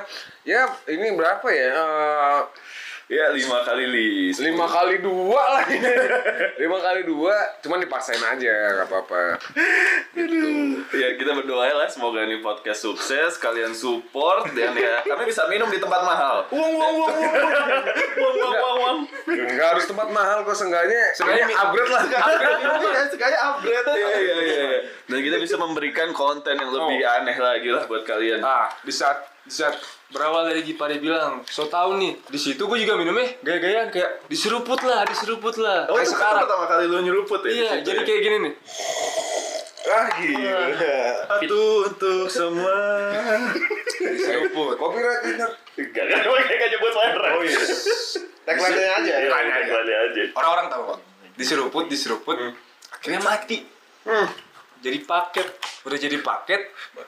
ya 0.46 0.62
ini 0.86 1.06
berapa 1.18 1.48
ya 1.50 1.74
Eh, 1.74 2.40
Ya 3.06 3.30
lima 3.30 3.62
kali 3.62 3.86
list. 3.86 4.42
lima 4.42 4.66
kali 4.66 4.98
dua 4.98 5.38
lah 5.38 5.62
ini 5.70 5.94
lima 6.58 6.74
kali 6.82 7.06
dua 7.06 7.30
cuman 7.62 7.78
dipaksain 7.78 8.18
aja 8.18 8.50
nggak 8.74 8.90
apa-apa 8.90 9.38
Ya 10.90 11.14
kita 11.14 11.30
berdoa 11.30 11.70
lah 11.70 11.86
semoga 11.86 12.26
ini 12.26 12.42
podcast 12.42 12.82
sukses, 12.82 13.38
kalian 13.38 13.70
support 13.70 14.50
dan 14.52 14.74
ya 14.74 15.06
kami 15.06 15.22
bisa 15.22 15.46
minum 15.46 15.70
di 15.70 15.78
tempat 15.78 16.02
mahal. 16.02 16.50
uang 16.50 16.66
uang 16.72 16.94
uang 16.98 17.14
uang 17.14 17.44
Wang 18.16 18.34
wang 18.34 18.54
wang 18.58 18.78
wang. 18.82 18.98
nggak 19.54 19.68
harus 19.70 19.86
tempat 19.86 20.08
mahal 20.10 20.42
kok 20.42 20.56
seenggaknya 20.56 21.14
Seenggaknya 21.14 21.46
seenggaknya 21.46 21.62
upgrade 21.62 21.90
lah 21.90 22.02
Upgrade 22.02 22.58
ya, 22.90 23.02
sekali 23.06 23.36
upgrade 23.38 23.86
ya, 23.86 24.08
ya, 24.18 24.36
ya. 24.42 24.66
Dan 25.06 25.18
kita 25.22 25.36
bisa 25.38 25.54
memberikan 25.54 26.10
konten 26.10 26.58
yang 26.58 26.70
lebih 26.74 27.06
aneh 27.06 27.36
lagi 27.38 27.70
lah 27.70 27.86
buat 27.86 28.02
kalian. 28.02 28.42
Ah, 28.42 28.66
di 28.82 28.90
saat 29.46 29.78
berawal 30.08 30.46
dari 30.46 30.62
Gipade 30.62 30.98
bilang, 30.98 31.42
so 31.44 31.66
tau 31.66 31.94
nih, 31.94 32.14
di 32.26 32.38
situ 32.38 32.58
gue 32.60 32.78
juga 32.78 32.94
minumnya 32.94 33.26
gaya-gayaan 33.40 33.90
kayak 33.90 34.26
diseruput 34.26 34.78
lah, 34.82 35.02
diseruput 35.02 35.56
lah. 35.56 35.86
Oh 35.86 35.94
Kayak 35.94 36.10
sekarang. 36.10 36.42
pertama 36.46 36.64
kali 36.66 36.84
lu 36.86 36.98
nyeruput 37.00 37.40
ya? 37.42 37.50
Iya, 37.50 37.70
jadi 37.82 38.00
ya? 38.00 38.06
kayak 38.06 38.20
gini 38.22 38.36
nih. 38.42 38.54
ah 39.86 40.06
gila 40.12 40.62
Satu 41.28 41.62
untuk 41.86 42.26
semua. 42.26 42.78
Diseruput. 43.96 44.74
winner 44.78 45.50
Gak, 45.76 45.92
gak, 45.92 46.06
gak, 46.24 46.56
gak 46.56 46.68
nyebut 46.72 46.92
merek. 46.92 47.32
oh 47.36 47.42
iya 47.44 47.60
tagline-nya 48.46 48.90
aja 48.96 49.10
ya 49.12 49.28
Tagline 49.28 49.50
aja. 49.52 49.72
Tagline. 49.76 50.30
Orang-orang 50.32 50.66
tahu 50.70 50.82
kok. 50.88 50.98
Diseruput, 51.36 51.84
diseruput, 51.86 52.36
akhirnya 52.88 53.20
mati. 53.20 53.60
Hmm. 54.06 54.28
Jadi 54.80 55.02
paket, 55.02 55.46
udah 55.84 55.98
jadi 55.98 56.16
paket, 56.22 56.62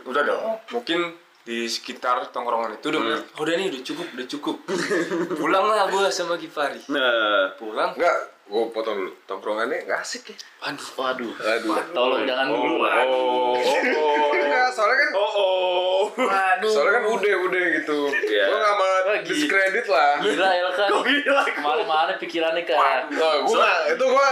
udah 0.04 0.22
dong. 0.26 0.44
Mungkin 0.68 1.14
di 1.48 1.64
sekitar 1.64 2.28
tongkrongan 2.28 2.76
itu 2.76 2.92
udah 2.92 3.00
"Oh, 3.40 3.40
udah 3.40 3.54
nih 3.56 3.72
udah 3.72 3.80
cukup, 3.80 4.06
udah 4.12 4.26
cukup. 4.28 4.56
Pulanglah 5.40 5.88
gue 5.88 6.04
sama 6.12 6.36
Gifari. 6.36 6.76
Nah, 6.92 7.56
Pulang, 7.56 7.96
Enggak, 7.96 8.16
gue 8.44 8.62
potong 8.68 9.00
dulu. 9.00 9.12
Tongkrongannya 9.24 9.88
nggak 9.88 9.96
asik 10.04 10.28
ya. 10.28 10.36
aduh, 10.68 10.84
Waduh. 11.00 11.32
Aduh. 11.40 11.72
Tolong 11.96 12.28
jangan 12.28 12.52
dulu. 12.52 12.84
oh, 12.84 13.56
oh, 13.56 14.28
Enggak, 14.36 14.68
soalnya 14.76 14.96
kan 15.00 15.10
oh, 15.16 15.32
oh. 15.32 15.87
Waduh. 16.16 16.70
soalnya 16.70 16.92
kan 17.00 17.04
udah 17.08 17.34
udah 17.48 17.62
gitu. 17.80 17.98
Iya. 18.28 18.44
Gue 18.48 18.58
nggak 18.58 18.74
mau 18.78 18.88
gila. 18.88 19.16
diskredit 19.24 19.86
lah. 19.90 20.12
Gila 20.22 20.48
ya 20.48 20.68
kan. 20.72 20.88
Kok 20.88 21.02
gila? 21.04 21.42
Ke 21.44 21.60
mana-mana 21.60 22.12
pikirannya 22.16 22.62
kan. 22.64 23.00
Nah, 23.12 23.34
gue 23.44 23.68
itu 23.92 24.04
gue 24.04 24.28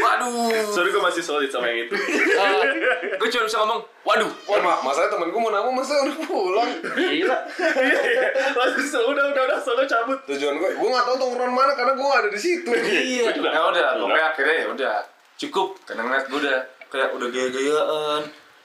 waduh. 0.00 0.52
Sorry 0.70 0.88
gue 0.92 1.02
masih 1.02 1.22
solid 1.24 1.50
sama 1.50 1.66
yang 1.70 1.88
itu. 1.88 1.94
gue 3.20 3.28
cuma 3.28 3.44
bisa 3.44 3.58
ngomong, 3.60 3.80
waduh. 4.06 4.30
Wah, 4.48 4.58
mak, 4.64 4.78
masalahnya 4.84 5.12
temen 5.12 5.28
gue 5.28 5.40
mau 5.40 5.52
nabung 5.52 5.74
masa 5.76 5.94
udah 6.02 6.16
pulang. 6.24 6.70
Gila. 6.96 7.38
Langsung 8.56 9.04
udah 9.12 9.24
udah 9.32 9.42
udah 9.48 9.58
solo 9.60 9.84
cabut. 9.84 10.18
Tujuan 10.28 10.56
gue, 10.56 10.70
gue 10.76 10.88
nggak 10.88 11.04
tahu 11.04 11.16
tongkrongan 11.20 11.52
mana 11.52 11.72
karena 11.76 11.92
gue 11.96 12.08
ada 12.08 12.28
di 12.28 12.40
situ. 12.40 12.70
Iya. 12.70 13.32
Ya 13.32 13.60
udah, 13.66 14.00
pokoknya 14.00 14.24
akhirnya 14.32 14.56
ya 14.56 14.66
udah 14.72 14.96
cukup. 15.36 15.68
Karena 15.84 16.02
ngeliat 16.08 16.26
gue 16.28 16.38
udah 16.40 16.58
kayak 16.90 17.08
udah 17.14 17.28
gaya-gayaan, 17.30 18.20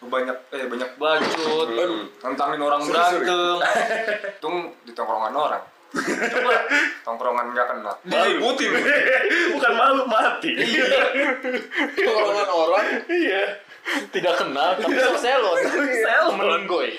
banyak 0.08 0.38
eh 0.52 0.66
banyak 0.66 0.90
bacot, 0.96 1.68
Hmm. 1.70 2.06
nantangin 2.22 2.62
orang 2.62 2.82
berantem. 2.84 3.58
Tung 4.44 4.74
di 4.84 4.92
tongkrongan 4.92 5.34
orang. 5.34 5.64
Coba 5.96 6.54
tongkrongan 7.04 7.46
nggak 7.56 7.68
kenal. 7.72 7.96
Diliputin. 8.10 8.72
Bukan 9.56 9.74
malu 9.74 10.04
mati. 10.06 10.52
Tongkrongan 11.96 12.50
orang. 12.50 12.86
Iya. 13.08 13.44
Tidak 13.86 14.34
kenal, 14.36 14.82
tapi 14.82 14.98
so 14.98 15.14
selon. 15.16 15.58
Selon. 15.62 16.62
Gue. 16.66 16.98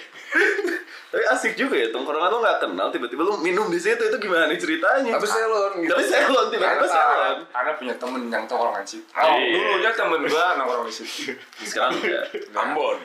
Tapi 1.07 1.23
asik 1.23 1.55
juga 1.55 1.79
ya, 1.79 1.89
tongkrongan 1.95 2.29
lu 2.29 2.43
gak 2.43 2.59
kenal, 2.59 2.91
tiba-tiba 2.91 3.23
lu 3.23 3.39
minum 3.39 3.71
di 3.71 3.79
situ, 3.79 4.03
itu 4.03 4.19
gimana 4.19 4.51
nih 4.51 4.59
ceritanya? 4.59 5.15
Tapi 5.15 5.27
selon 5.27 5.73
gitu. 5.79 5.93
Tapi 5.95 6.05
selon, 6.05 6.47
tiba-tiba 6.51 6.83
Karena- 6.83 6.91
selon. 6.91 7.37
Karena 7.47 7.73
punya 7.79 7.95
temen 7.95 8.23
yang 8.27 8.45
tongkrongan 8.45 8.83
situ. 8.83 9.07
Iya. 9.15 9.23
Oh, 9.23 9.39
dulunya 9.39 9.91
temen 9.95 10.21
gua 10.27 10.45
nongkrong 10.59 10.87
di 10.91 10.95
situ. 10.95 11.33
Sekarang 11.63 11.95
enggak. 11.95 12.25
Ambon. 12.67 12.99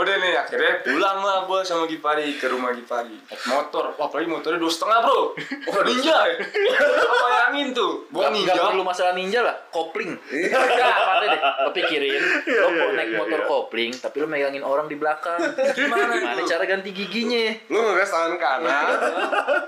udah 0.00 0.14
nih 0.18 0.32
akhirnya 0.34 0.72
pulang 0.82 1.18
lah 1.22 1.38
gua 1.46 1.60
sama 1.62 1.86
Gipari 1.86 2.34
ke 2.36 2.50
rumah 2.50 2.74
Gipari. 2.74 3.14
Naik 3.16 3.42
motor, 3.46 3.94
wah 3.94 4.10
apalagi 4.10 4.26
motornya 4.26 4.58
dua 4.58 4.72
setengah 4.72 4.98
bro. 5.06 5.20
Wah 5.70 5.82
ninja. 5.86 6.16
Apa 6.26 7.16
bayangin 7.22 7.70
tuh? 7.70 8.10
Gak, 8.10 8.30
ninja. 8.34 8.52
gak 8.52 8.74
perlu 8.74 8.82
masalah 8.82 9.12
ninja 9.14 9.40
lah, 9.40 9.56
kopling. 9.70 10.18
Iya. 10.28 10.58
Gak 10.58 10.90
apa 10.90 11.12
deh, 11.22 11.40
lo 11.64 11.70
pikirin, 11.70 12.22
lo 12.44 12.68
mau 12.74 12.88
naik 12.98 13.10
motor 13.14 13.40
kopling, 13.46 13.92
tapi 13.94 14.16
lo 14.18 14.26
megangin 14.26 14.64
orang 14.66 14.90
di 14.90 14.96
belakang. 14.98 15.38
Gimana 15.76 16.10
Gimana 16.10 16.42
cara 16.44 16.64
ganti 16.80 16.90
giginya? 16.90 17.52
Lu 17.68 17.78
ngegas 17.78 18.08
tangan 18.08 18.34
kanan, 18.34 18.84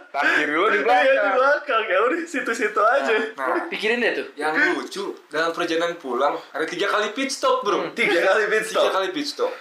tangan 0.08 0.32
kiri 0.34 0.48
lu 0.50 0.66
di 0.66 0.72
Iya 0.72 0.80
di 0.80 0.82
belakang. 0.82 1.34
belakang, 1.36 1.82
ya 1.84 1.98
udah 2.00 2.18
situ-situ 2.24 2.80
aja. 2.80 3.14
Nah, 3.36 3.68
Pikirin 3.68 4.00
deh 4.00 4.12
tuh. 4.14 4.26
yang 4.34 4.52
lucu 4.74 5.12
dalam 5.28 5.52
perjalanan 5.52 5.94
pulang 5.94 6.40
ada 6.50 6.64
tiga 6.64 6.88
kali 6.88 7.12
pit 7.12 7.28
stop 7.28 7.60
bro. 7.60 7.92
Tiga 7.92 8.16
kali 8.24 8.48
pit 8.48 8.64
Tiga 8.64 8.80
stop. 8.80 8.90
kali 8.90 9.08
pit 9.12 9.26
stop. 9.26 9.52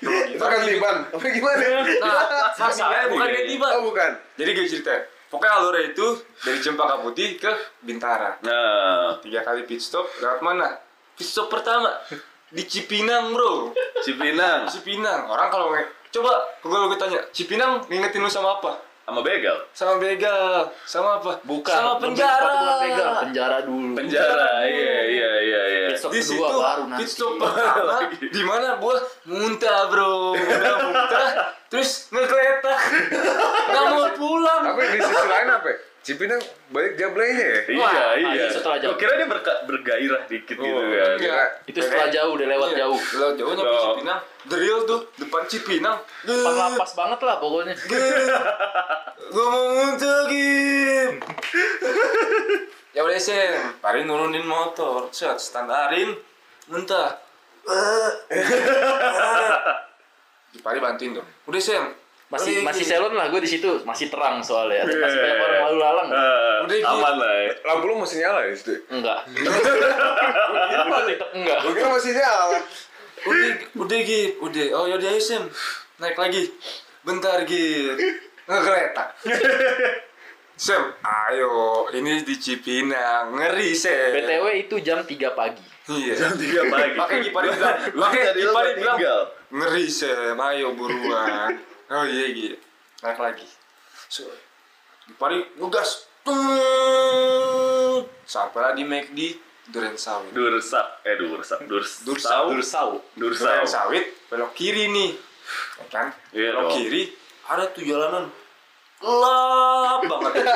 Itu 0.00 0.38
kan 0.38 0.60
liban. 0.62 0.96
Apa 1.08 1.26
gimana? 1.26 1.64
Nah, 1.80 2.24
masalahnya 2.54 3.08
bukan 3.08 3.26
ganti 3.26 3.54
ban. 3.56 3.70
Oh 3.74 3.82
bukan. 3.86 4.10
Jadi 4.36 4.50
gue 4.52 4.64
ceritain. 4.66 5.02
Pokoknya 5.26 5.52
alurnya 5.56 5.82
itu 5.88 6.06
dari 6.42 6.58
Cempaka 6.58 7.00
Putih 7.00 7.38
ke 7.38 7.48
Bintara. 7.80 8.36
Nah, 8.42 9.16
Tiga 9.18 9.40
kali 9.40 9.64
pit 9.64 9.80
stop 9.80 10.04
lewat 10.18 10.40
mana? 10.40 10.68
Pit 11.14 11.24
stop 11.24 11.48
pertama 11.48 11.96
di 12.48 12.66
Cipinang 12.66 13.30
bro. 13.30 13.70
Cipinang 14.00 14.66
Cipinang. 14.66 15.28
Orang 15.28 15.48
kalau 15.48 15.70
coba 16.10 16.32
kalau 16.60 16.90
gue 16.90 16.98
tanya, 16.98 17.20
Cipinang 17.30 17.82
ngingetin 17.86 18.22
lu 18.22 18.30
sama 18.30 18.58
apa? 18.58 18.90
sama 19.10 19.26
begal. 19.26 19.58
Sama 19.74 19.94
begal, 19.98 20.70
sama 20.86 21.18
apa? 21.18 21.42
Bukan. 21.42 21.74
Sama 21.74 21.98
penjara. 21.98 22.46
bukan 22.46 22.78
begal, 22.86 23.12
penjara 23.26 23.56
dulu. 23.66 23.94
Penjara, 23.98 24.50
iya 24.70 24.98
iya 25.10 25.30
iya 25.42 25.62
iya. 25.66 25.86
Stop 25.98 26.14
Di 26.14 26.22
kedua 26.22 26.46
situ 26.46 26.56
baru 26.62 26.82
nanti. 26.86 27.04
stop 27.10 27.32
pertama 27.42 27.96
di 28.14 28.42
mana 28.46 28.78
gua 28.78 28.96
muntah 29.26 29.90
bro, 29.90 30.38
udah 30.38 30.74
muntah, 30.86 31.28
terus 31.66 32.06
ngegeletak, 32.14 32.80
nggak 33.74 33.84
mau 33.90 34.06
pulang. 34.14 34.62
Tapi 34.62 34.82
di 34.94 34.98
sisi 35.02 35.26
lain 35.26 35.48
apa? 35.58 35.66
ya? 35.66 35.76
Cipinang 36.00 36.40
banyak 36.68 36.96
jablenya 36.96 37.36
ya. 37.36 37.60
Iya 37.66 37.76
Wah, 37.78 38.12
iya. 38.14 38.30
itu 38.40 38.56
setelah 38.56 38.80
jauh. 38.80 38.90
Gua 38.90 38.98
kira 38.98 39.12
dia 39.14 39.28
berka- 39.28 39.60
bergairah 39.64 40.22
dikit 40.24 40.56
gitu 40.56 40.64
Oh, 40.66 40.80
kan. 40.80 41.12
Enggak. 41.14 41.46
Itu 41.66 41.78
setelah 41.78 42.08
jauh, 42.08 42.32
udah 42.34 42.46
lewat 42.48 42.68
Iya, 42.68 42.78
jauh. 42.80 42.96
Lewat 42.96 43.34
jauh 43.36 43.52
nyampe 43.52 43.68
Oh. 43.70 43.82
Cipinang, 43.92 44.20
drill 44.46 44.78
tuh 44.84 45.00
depan 45.14 45.42
Cipinang. 45.44 45.98
Depan 46.22 46.52
lapas 46.54 46.90
banget 46.94 47.20
lah 47.20 47.36
pokoknya. 47.36 47.74
Gue 49.30 49.44
mau 49.46 49.64
muntah 49.70 50.26
Gim 50.26 51.12
Ya 52.90 53.00
udah 53.00 53.14
Sen 53.14 53.54
Pari 53.78 54.02
nurunin 54.02 54.42
motor 54.42 55.06
Set 55.08 55.38
standarin 55.38 56.18
Muntah 56.66 57.14
Pari 60.58 60.78
bantuin 60.78 61.14
tuh 61.14 61.22
Udah 61.46 61.60
Sen 61.60 61.84
Masih 62.30 62.62
masih 62.62 62.86
Gim. 62.86 62.94
selon 62.94 63.12
lah 63.18 63.26
gue 63.26 63.42
di 63.42 63.50
situ, 63.50 63.82
masih 63.82 64.06
terang 64.06 64.38
soalnya. 64.38 64.86
Iya, 64.86 65.02
Masih 65.02 65.18
banyak 65.18 65.36
orang 65.36 65.60
lalu 65.66 65.78
lalang. 65.82 66.08
Eh, 66.08 66.56
Udah, 66.62 66.76
Ki. 66.78 66.86
aman 66.86 67.14
lah 67.18 67.32
ya. 67.34 67.50
Lampu 67.66 67.84
lu 67.84 67.94
masih 67.98 68.16
nyala 68.22 68.40
ya 68.46 68.48
di 68.48 68.56
situ. 68.56 68.74
Enggak. 68.86 69.20
Enggak. 71.34 71.58
Gue 71.62 71.72
kira 71.74 71.88
masih 71.90 72.12
nyala. 72.14 72.58
Udah 73.20 73.52
Udah 73.76 73.98
Gim 74.00 74.32
Udah 74.40 74.64
Oh 74.72 74.88
yaudah 74.88 75.12
ayo 75.12 75.20
Sen 75.20 75.44
Naik 76.00 76.16
lagi 76.16 76.48
Bentar 77.04 77.44
Gim 77.44 77.92
Ngegeletak 78.48 79.08
Sem, 80.56 80.80
ayo, 81.00 81.88
ini 81.90 82.20
di 82.20 82.36
Cipinang, 82.36 83.32
ngeri 83.32 83.72
Sem. 83.72 84.12
BTW 84.12 84.44
itu 84.60 84.76
jam 84.84 85.00
3 85.00 85.08
pagi. 85.32 85.64
Iya. 85.88 86.12
Jam 86.20 86.36
3 86.36 86.68
pagi. 86.68 86.92
Pakai 87.00 87.16
Gipari 87.24 87.48
bilang, 87.48 87.76
pakai 87.80 88.20
Gipari 88.36 88.70
bilang, 88.76 88.98
ngeri 89.48 89.88
Sem, 89.88 90.36
ayo 90.36 90.76
buruan. 90.76 91.56
Oh 91.90 92.06
iya 92.06 92.30
gitu. 92.30 92.56
Naik 93.02 93.18
lagi. 93.18 93.46
So, 94.06 94.30
Gipari 95.10 95.42
ngegas. 95.58 96.06
Sampai 98.22 98.60
lah 98.62 98.72
di 98.78 98.86
McD, 98.86 99.18
Duren 99.74 99.98
Sawit. 99.98 100.30
Dursak, 100.30 101.02
eh 101.02 101.18
dursak, 101.18 101.66
durs, 101.66 102.06
Dursau. 102.06 102.54
Dursau. 102.54 103.02
dursau. 103.18 103.42
Duren 103.50 103.66
Sawit, 103.66 104.04
belok 104.30 104.54
kiri 104.54 104.86
nih. 104.86 105.18
Ya 105.82 105.84
kan? 105.90 106.06
Iya 106.30 106.54
belok 106.54 106.62
dong. 106.70 106.74
kiri, 106.78 107.02
ada 107.50 107.66
tuh 107.74 107.82
jalanan. 107.82 108.30
Gelap 109.00 110.00
banget. 110.06 110.32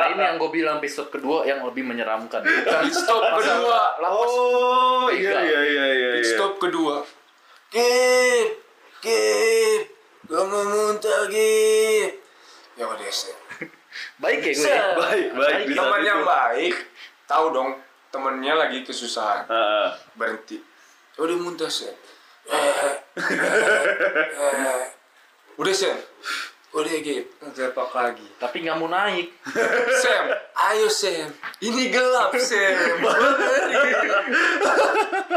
Nah 0.00 0.08
ini 0.16 0.22
yang 0.24 0.40
gue 0.40 0.48
bilang 0.48 0.80
episode 0.80 1.12
kedua 1.12 1.44
yang 1.44 1.60
lebih 1.60 1.84
menyeramkan. 1.84 2.40
Pit 2.40 2.94
stop 2.96 3.20
kedua. 3.20 4.00
lapas. 4.00 4.32
Oh 4.32 5.12
iya 5.12 5.44
iya 5.44 5.60
iya 5.60 5.84
iya. 5.92 6.10
Pit 6.16 6.24
iya. 6.24 6.32
stop 6.32 6.56
kedua. 6.56 7.04
Kip, 7.68 8.48
kip, 9.04 9.89
gue 10.30 10.42
mau 10.46 10.62
muntah 10.62 11.26
kip. 11.26 12.22
Ya 12.78 12.86
udah 12.86 13.10
sih. 13.10 13.34
Baik 14.22 14.46
ya 14.46 14.52
gue. 14.54 14.70
Baik 14.94 15.26
baik. 15.34 15.64
Teman 15.74 16.00
yang 16.06 16.22
itu. 16.22 16.30
baik, 16.30 16.74
tahu 17.26 17.50
dong 17.50 17.70
temennya 18.14 18.54
lagi 18.54 18.86
kesusahan. 18.86 19.50
Ah, 19.50 19.58
ah. 19.58 19.88
Berhenti. 20.14 20.62
Ya 21.18 21.20
udah 21.26 21.36
muntah 21.42 21.66
sih. 21.66 21.90
Eh, 21.90 22.54
eh, 22.54 22.94
eh. 23.18 24.86
Udah 25.58 25.74
sih. 25.74 25.90
Udah 26.70 27.02
kip. 27.02 27.26
Tepak 27.50 27.90
lagi. 27.90 28.26
Tapi 28.38 28.62
nggak 28.62 28.78
mau 28.78 28.86
naik. 28.86 29.26
Sam, 30.02 30.30
ayo 30.70 30.86
Sam. 30.86 31.26
Ini 31.58 31.90
gelap 31.90 32.30
Sam. 32.38 33.02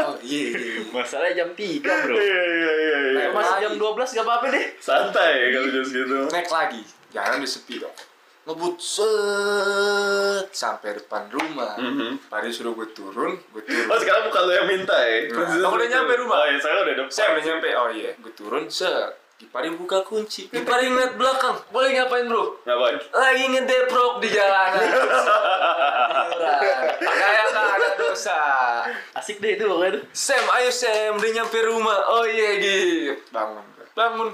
oh 0.06 0.14
iya. 0.22 0.46
iya. 0.54 0.86
Masalahnya 0.94 1.42
jam 1.42 1.50
3 1.50 1.82
bro. 1.82 2.14
Iya 2.14 2.42
iya 2.46 2.72
iya 2.78 2.98
iya. 3.02 3.24
Masih 3.34 3.66
jam 3.66 3.74
12 3.74 4.14
gak 4.14 4.22
apa-apa 4.22 4.46
deh. 4.54 4.66
Santai 4.78 5.50
kalau 5.50 5.68
jam 5.74 5.82
segitu. 5.82 6.16
Naik 6.30 6.48
lagi. 6.54 6.82
Jangan 7.10 7.42
di 7.42 7.48
sepi 7.50 7.82
dong. 7.82 7.96
Ngebut 8.44 8.76
set 8.76 10.46
sampai 10.54 11.00
depan 11.02 11.26
rumah. 11.34 11.74
Mhm. 11.80 12.30
Tadi 12.30 12.52
suruh 12.52 12.76
gue 12.76 12.92
turun, 12.94 13.40
gue 13.40 13.62
turun. 13.64 13.88
Oh 13.88 13.98
sekarang 13.98 14.28
bukan 14.28 14.42
lo 14.44 14.52
yang 14.52 14.68
minta 14.68 14.92
ya? 15.00 15.32
Nah, 15.32 15.72
udah 15.72 15.88
nyampe 15.88 16.12
rumah. 16.20 16.44
Oh 16.44 16.46
iya, 16.52 16.60
saya 16.60 16.84
udah 16.84 16.94
depan. 16.94 17.10
Saya 17.10 17.26
udah 17.34 17.42
nyampe. 17.42 17.68
Oh 17.72 17.88
iya, 17.88 18.12
gue 18.20 18.32
turun 18.36 18.68
set. 18.68 19.23
Gipari 19.34 19.66
buka 19.74 20.06
kunci. 20.06 20.46
Gipari 20.46 20.86
ngeliat 20.86 21.18
belakang. 21.18 21.58
Boleh 21.74 21.90
ngapain 21.98 22.22
bro? 22.30 22.54
Ngapain? 22.62 22.96
Lagi 23.10 23.44
ngedeprok 23.50 24.22
di 24.22 24.28
jalanan. 24.30 24.86
Kayak 27.02 27.44
nggak 27.50 27.68
ada 27.74 27.88
dosa. 27.98 28.38
Asik 29.18 29.42
deh 29.42 29.58
itu 29.58 29.66
pokoknya. 29.66 29.98
tuh. 29.98 30.02
Sam, 30.14 30.44
ayo 30.54 30.70
Sam, 30.70 31.18
udah 31.18 31.30
nyampe 31.34 31.58
rumah. 31.66 31.98
Oh 32.14 32.22
iya, 32.22 32.62
gitu. 32.62 33.18
Bangun, 33.34 33.66
bangun, 33.98 34.28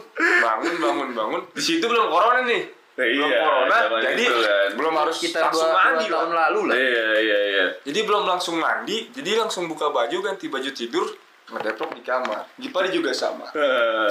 bangun, 0.45 0.75
bangun, 0.77 1.09
bangun. 1.17 1.41
Di 1.57 1.63
situ 1.65 1.85
belum 1.89 2.13
corona 2.13 2.45
nih. 2.45 2.63
Nah, 3.01 3.07
belum 3.09 3.31
iya, 3.33 3.41
corona, 3.41 3.77
zaman 3.81 4.01
jadi 4.05 4.25
kan. 4.29 4.71
belum 4.77 4.95
harus 5.01 5.17
Sekitar 5.17 5.43
langsung 5.49 5.73
2, 5.73 5.79
mandi 5.81 6.05
tahun 6.13 6.31
lah. 6.37 6.41
lalu 6.53 6.61
lah. 6.69 6.75
Iya 6.77 7.09
iya 7.25 7.39
iya. 7.49 7.65
Jadi 7.89 7.99
belum 8.05 8.25
langsung 8.29 8.57
mandi, 8.61 9.09
jadi 9.17 9.31
langsung 9.41 9.65
buka 9.73 9.89
baju, 9.89 10.17
ganti 10.21 10.53
baju 10.53 10.69
tidur, 10.77 11.09
ngedeprok 11.49 11.91
di 11.97 12.03
kamar. 12.05 12.45
Gipari 12.57 12.89
juga 12.93 13.11
sama. 13.15 13.47
Eh, 13.57 14.11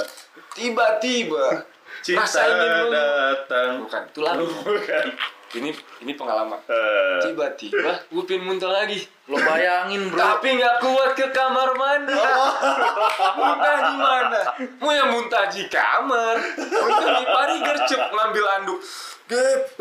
Tiba-tiba, 0.50 1.62
Cinta 2.04 2.26
rasa 2.26 2.42
ingin 2.48 2.90
datang. 2.90 3.70
Bukan, 3.86 4.02
itu 4.10 4.20
lagu. 4.22 4.46
Bukan. 4.66 5.06
Ini 5.50 5.74
ini 6.06 6.12
pengalaman. 6.14 6.58
Eh, 6.70 7.18
Tiba-tiba, 7.26 8.06
gue 8.06 8.22
pengen 8.22 8.46
muntah 8.46 8.70
lagi. 8.70 9.02
Lo 9.26 9.34
bayangin 9.38 10.06
bro. 10.10 10.18
Tapi 10.18 10.58
nggak 10.58 10.76
kuat 10.78 11.10
ke 11.18 11.26
kamar 11.34 11.74
mandi. 11.74 12.14
muntah 13.34 13.76
di 13.82 13.94
mana? 13.98 14.40
Mau 14.78 14.90
yang 14.94 15.10
muntah 15.10 15.50
di 15.50 15.66
kamar. 15.66 16.38
Muntah 16.54 17.10
di 17.18 17.24
pari 17.26 17.56
gercep 17.66 18.02
ngambil 18.14 18.44
anduk. 18.58 18.78
Gep. 19.26 19.74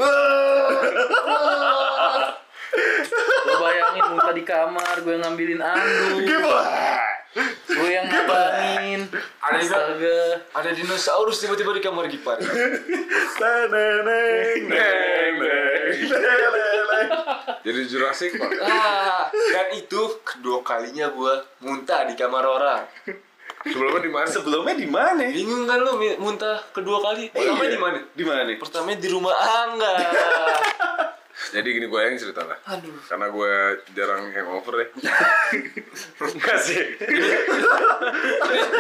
Lo 3.45 3.53
bayangin 3.61 4.03
muntah 4.13 4.33
di 4.33 4.43
kamar, 4.45 4.95
gue 5.01 5.15
ngambilin 5.21 5.61
anduk. 5.61 6.29
Gue 7.69 7.89
yang 7.89 8.05
ngabangin. 8.05 9.05
Ada 9.39 9.57
juga- 9.59 9.77
Astaga. 9.85 10.19
Ada 10.55 10.69
dinosaurus 10.73 11.37
tiba-tiba 11.37 11.71
di 11.71 11.79
kamar 11.79 12.05
Gipar. 12.07 12.41
Neneng. 13.69 14.65
Jadi 17.59 17.79
Jurassic 17.85 18.33
Park. 18.33 18.51
Ah, 18.61 19.29
dan 19.29 19.67
itu 19.73 19.99
kedua 20.23 20.61
kalinya 20.61 21.09
gua 21.09 21.37
muntah 21.59 22.03
di 22.03 22.15
kamar 22.15 22.41
orang. 22.41 22.81
Sebelumnya 23.61 23.99
di 23.99 24.09
mana? 24.09 24.25
Sebelumnya 24.25 24.73
di 24.73 24.87
mana? 24.87 25.23
Bingung 25.27 25.67
kan 25.67 25.77
lu 25.77 25.91
muntah 26.17 26.63
kedua 26.71 27.03
kali? 27.03 27.27
Pertama 27.29 27.59
Iya. 27.61 27.69
di 27.69 27.77
mana? 27.77 27.99
Di 28.09 28.23
mana 28.23 28.41
nih? 28.43 28.55
Pertama 28.55 28.95
di 28.95 29.07
rumah 29.07 29.35
Angga. 29.35 29.93
Jadi 31.49 31.67
gini 31.73 31.85
gue 31.89 31.97
yang 31.99 32.13
cerita 32.13 32.45
lah. 32.45 32.57
Aduh. 32.69 32.93
Karena 33.09 33.27
gue 33.33 33.51
jarang 33.97 34.29
hangover 34.29 34.85
ya. 34.85 34.87
Enggak 36.29 36.57
sih. 36.61 36.77
Ini, 37.01 37.29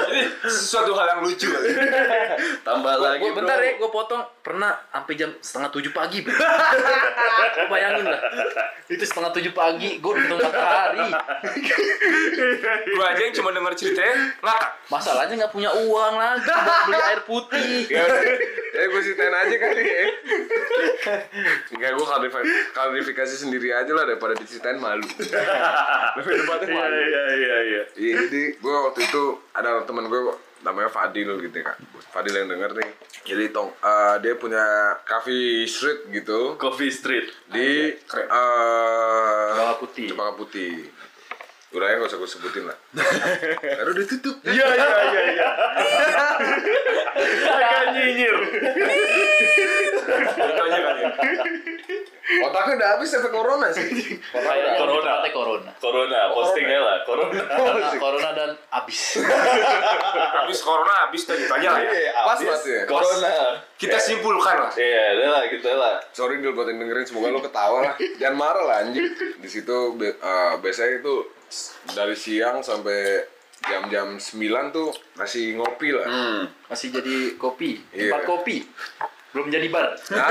ini 0.09 0.21
sesuatu 0.45 0.93
hal 0.93 1.17
yang 1.17 1.21
lucu. 1.25 1.49
Tambah 2.61 2.95
lagi 3.01 3.25
Gua, 3.25 3.33
bro. 3.33 3.37
bentar 3.41 3.57
ya, 3.57 3.71
gue 3.81 3.89
potong 3.89 4.21
pernah 4.45 4.77
sampai 4.93 5.13
jam 5.17 5.33
setengah 5.41 5.69
tujuh 5.73 5.91
pagi. 5.91 6.21
Bro. 6.21 6.37
Bayangin 7.69 8.05
lah, 8.05 8.21
itu 8.89 9.03
setengah 9.03 9.29
tujuh 9.33 9.53
pagi, 9.53 10.01
gue 10.01 10.09
udah 10.09 10.23
ketemu 10.25 10.41
matahari. 10.41 11.05
Gua 12.89 13.05
aja 13.13 13.21
yang 13.21 13.35
cuma 13.35 13.49
denger 13.53 13.73
ceritanya 13.77 14.15
ngakak. 14.41 14.69
Masalahnya 14.89 15.33
nggak 15.45 15.53
punya 15.53 15.69
uang 15.73 16.13
lagi 16.17 16.49
buat 16.49 16.81
beli 16.87 16.97
air 16.97 17.21
putih. 17.25 17.73
Ya 17.89 18.05
ya 18.69 18.83
gue 18.85 19.01
ceritain 19.01 19.33
aja 19.35 19.55
kali 19.59 19.83
ya. 19.83 20.05
Enggak, 21.73 21.91
gue 21.93 22.05
klarifikasi, 22.05 22.53
klarifikasi 22.69 23.35
sendiri 23.37 23.69
aja 23.69 23.91
lah 23.91 24.03
daripada 24.03 24.33
diceritain 24.33 24.77
malu. 24.77 25.05
Lebih 26.17 26.33
tepatnya 26.37 26.67
Iya 26.67 26.75
malu. 26.75 26.95
iya 26.97 27.23
iya 27.29 27.57
iya. 27.61 27.83
Iya, 27.93 28.15
jadi 28.25 28.43
gue 28.55 28.75
waktu 28.83 28.99
itu 29.03 29.23
ada 29.51 29.83
temen 29.83 30.05
gue 30.05 30.21
namanya 30.59 30.87
Fadil 30.87 31.39
gitu 31.39 31.55
ya 31.55 31.71
Fadil 32.09 32.35
yang 32.35 32.47
denger 32.47 32.75
nih. 32.75 32.89
Jadi 33.21 33.43
tong, 33.49 33.71
eh, 33.75 34.15
dia 34.19 34.33
punya 34.35 34.63
coffee 35.03 35.63
street 35.63 36.09
gitu 36.09 36.55
Coffee 36.55 36.89
Street. 36.89 37.27
di 37.47 37.93
eh 37.93 37.93
Cempaka 39.49 39.75
Putih. 39.77 40.07
Cempaka 40.09 40.33
Putih. 40.35 40.73
Uraya 41.69 42.01
gak 42.01 42.09
usah 42.09 42.17
gue 42.17 42.25
sebutin 42.27 42.65
lah. 42.65 42.73
Udah 43.85 44.05
tutup. 44.09 44.41
Iya 44.41 44.65
iya 44.67 44.87
iya 45.05 45.21
iya. 45.29 45.49
Agak 47.53 47.85
nyinyir. 47.93 48.35
Itu 50.19 50.61
aja 50.61 50.79
kali 50.79 50.99
ya. 51.01 51.09
Otaknya 52.39 52.73
udah 52.77 52.89
habis 52.93 53.09
efek 53.11 53.31
corona 53.31 53.67
sih. 53.69 53.89
Kayaknya 54.29 54.77
Corona. 54.77 54.85
lebih 54.85 55.01
tepatnya 55.01 55.31
corona. 55.33 55.71
Corona, 55.81 56.19
postingnya 56.29 56.79
lah. 56.79 56.97
Corona. 57.01 57.41
Karena 57.41 57.89
corona 57.97 58.29
dan 58.31 58.49
abis. 58.71 58.99
Habis 60.39 60.59
corona 60.61 60.93
habis 61.05 61.25
tadi 61.25 61.41
itu 61.41 61.53
aja 61.53 61.69
lah 61.69 61.81
ya. 61.81 62.11
Pas 62.15 62.37
Abis 62.37 62.45
banget 62.45 62.63
ya. 62.65 62.81
Corona. 62.85 63.29
Kita 63.75 63.97
simpulkan 63.97 64.55
lah. 64.61 64.71
Iya, 64.73 65.03
udah 65.15 65.29
lah 65.29 65.43
gitu 65.47 65.67
lah. 65.73 65.95
Sorry 66.09 66.37
Dil 66.37 66.53
buat 66.53 66.67
yang 66.67 66.79
dengerin 66.79 67.05
semoga 67.05 67.29
lo 67.29 67.41
ketawa 67.41 67.77
lah. 67.83 67.95
Jangan 68.17 68.35
marah 68.35 68.63
lah 68.65 68.77
anjing. 68.83 69.05
Di 69.37 69.49
situ 69.49 69.77
eh, 69.99 70.13
biasanya 70.57 71.01
itu 71.01 71.13
dari 71.91 72.13
siang 72.13 72.61
sampai 72.61 73.25
jam-jam 73.59 74.15
9 74.15 74.37
tuh 74.71 74.89
masih 75.15 75.57
ngopi 75.57 75.89
lah. 75.91 76.05
Hmm. 76.05 76.41
Masih 76.65 76.93
jadi 76.93 77.35
kopi, 77.35 77.81
Iya. 77.91 78.07
tempat 78.07 78.23
kopi. 78.25 78.63
Belum 79.29 79.47
jadi 79.47 79.67
bar. 79.67 79.93
Nah, 80.09 80.25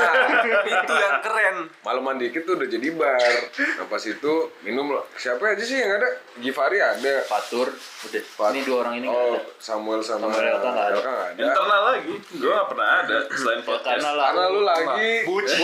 Itu 0.65 0.93
yang 0.93 1.17
keren. 1.21 1.57
malaman 1.81 2.17
dikit 2.17 2.43
tuh 2.43 2.55
udah 2.55 2.67
jadi 2.67 2.89
bar. 2.93 3.21
Nah 3.79 3.87
pas 3.87 4.03
itu 4.03 4.33
minum 4.61 4.91
lah. 4.91 5.07
Siapa 5.15 5.39
aja 5.49 5.63
sih 5.63 5.77
yang 5.77 5.95
ada? 5.95 6.09
Givari 6.37 6.79
ada. 6.79 7.23
Fatur, 7.23 7.71
udah. 7.71 8.23
Fat- 8.29 8.51
Ini 8.51 8.63
dua 8.63 8.77
orang 8.81 8.95
ini 8.97 9.07
nggak 9.07 9.23
Oh, 9.23 9.35
ada. 9.35 9.43
Samuel 9.57 10.01
sama 10.01 10.27
Samuel 10.29 10.51
Elka 10.53 10.69
nggak 10.69 10.83
ada. 10.85 10.95
Elka 10.95 11.11
nggak 11.11 11.29
ada. 11.29 11.43
Internal 11.45 11.81
lagi. 11.85 12.15
Gue 12.33 12.51
gak 12.53 12.69
pernah 12.69 12.89
ada 12.99 13.17
selain 13.29 13.59
Ya, 13.59 13.65
podcast. 13.65 13.99
karena. 13.99 14.23
Karena 14.25 14.45
lu 14.49 14.61
lagi 14.63 15.11
Bucin. 15.25 15.59